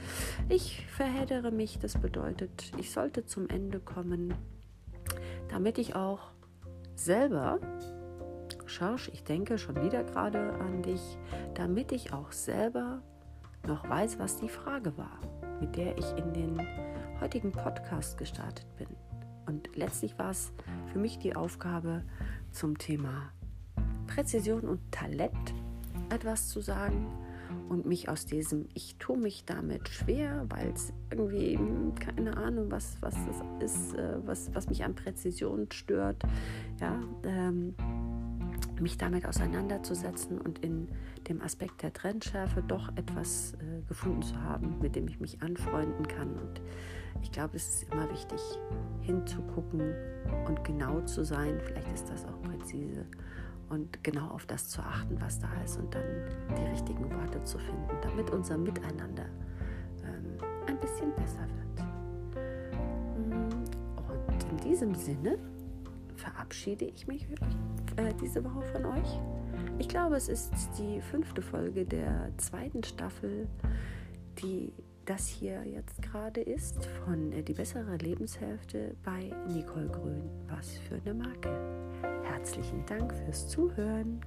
Ich 0.49 0.85
verheddere 0.87 1.51
mich, 1.51 1.79
das 1.79 1.97
bedeutet, 1.97 2.71
ich 2.77 2.91
sollte 2.91 3.25
zum 3.25 3.49
Ende 3.49 3.79
kommen, 3.79 4.33
damit 5.49 5.77
ich 5.77 5.95
auch 5.95 6.31
selber 6.95 7.59
Schorsch, 8.73 9.11
ich 9.13 9.23
denke 9.23 9.59
schon 9.59 9.75
wieder 9.83 10.03
gerade 10.03 10.53
an 10.53 10.81
dich, 10.81 11.19
damit 11.53 11.91
ich 11.91 12.11
auch 12.11 12.31
selber 12.31 13.03
noch 13.67 13.87
weiß, 13.87 14.17
was 14.17 14.37
die 14.37 14.49
Frage 14.49 14.97
war, 14.97 15.19
mit 15.61 15.75
der 15.75 15.95
ich 15.95 16.11
in 16.17 16.33
den 16.33 16.59
heutigen 17.21 17.51
Podcast 17.51 18.17
gestartet 18.17 18.65
bin. 18.77 18.87
Und 19.45 19.75
letztlich 19.75 20.17
war 20.17 20.31
es 20.31 20.51
für 20.91 20.97
mich 20.97 21.19
die 21.19 21.35
Aufgabe, 21.35 22.03
zum 22.51 22.79
Thema 22.79 23.31
Präzision 24.07 24.61
und 24.61 24.91
Talent 24.91 25.53
etwas 26.09 26.49
zu 26.49 26.59
sagen 26.59 27.11
und 27.69 27.85
mich 27.85 28.09
aus 28.09 28.25
diesem 28.25 28.69
Ich 28.73 28.95
tue 28.97 29.17
mich 29.17 29.45
damit 29.45 29.87
schwer, 29.89 30.45
weil 30.49 30.69
es 30.69 30.93
irgendwie 31.11 31.59
keine 31.99 32.37
Ahnung, 32.37 32.71
was, 32.71 32.97
was 33.01 33.15
das 33.27 33.43
ist, 33.71 33.93
äh, 33.95 34.17
was, 34.25 34.53
was 34.55 34.67
mich 34.67 34.83
an 34.83 34.95
Präzision 34.95 35.67
stört, 35.71 36.23
ja, 36.79 36.99
ähm, 37.23 37.75
mich 38.83 38.97
damit 38.97 39.25
auseinanderzusetzen 39.25 40.39
und 40.39 40.59
in 40.59 40.89
dem 41.27 41.41
Aspekt 41.41 41.81
der 41.81 41.93
Trennschärfe 41.93 42.61
doch 42.61 42.89
etwas 42.95 43.53
äh, 43.53 43.81
gefunden 43.87 44.21
zu 44.21 44.39
haben, 44.43 44.77
mit 44.79 44.95
dem 44.95 45.07
ich 45.07 45.19
mich 45.19 45.41
anfreunden 45.41 46.07
kann. 46.07 46.37
Und 46.37 46.61
ich 47.21 47.31
glaube, 47.31 47.55
es 47.55 47.81
ist 47.81 47.91
immer 47.91 48.09
wichtig, 48.11 48.39
hinzugucken 49.01 49.95
und 50.47 50.63
genau 50.63 51.01
zu 51.01 51.23
sein. 51.23 51.59
Vielleicht 51.63 51.91
ist 51.93 52.09
das 52.09 52.25
auch 52.25 52.39
präzise. 52.41 53.05
Und 53.69 54.03
genau 54.03 54.27
auf 54.27 54.45
das 54.45 54.69
zu 54.69 54.81
achten, 54.81 55.19
was 55.19 55.39
da 55.39 55.49
ist 55.63 55.79
und 55.79 55.95
dann 55.95 56.03
die 56.57 56.69
richtigen 56.69 57.09
Worte 57.09 57.43
zu 57.43 57.57
finden, 57.57 57.89
damit 58.01 58.29
unser 58.29 58.57
Miteinander 58.57 59.25
ähm, 60.03 60.37
ein 60.67 60.79
bisschen 60.79 61.15
besser 61.15 61.39
wird. 61.39 61.87
Und 64.27 64.43
in 64.51 64.69
diesem 64.69 64.93
Sinne 64.93 65.39
verabschiede 66.23 66.85
ich 66.85 67.07
mich 67.07 67.27
äh, 67.97 68.13
diese 68.21 68.43
Woche 68.43 68.63
von 68.63 68.85
euch. 68.85 69.19
Ich 69.79 69.87
glaube, 69.87 70.15
es 70.15 70.29
ist 70.29 70.53
die 70.77 71.01
fünfte 71.01 71.41
Folge 71.41 71.85
der 71.85 72.29
zweiten 72.37 72.83
Staffel, 72.83 73.47
die 74.41 74.71
das 75.05 75.27
hier 75.27 75.65
jetzt 75.65 76.01
gerade 76.01 76.41
ist 76.41 76.85
von 77.05 77.31
Die 77.31 77.53
bessere 77.53 77.97
Lebenshälfte 77.97 78.95
bei 79.03 79.31
Nicole 79.49 79.89
Grün. 79.89 80.29
Was 80.47 80.77
für 80.77 80.95
eine 80.95 81.13
Marke. 81.13 81.49
Herzlichen 82.23 82.85
Dank 82.85 83.13
fürs 83.13 83.49
Zuhören. 83.49 84.21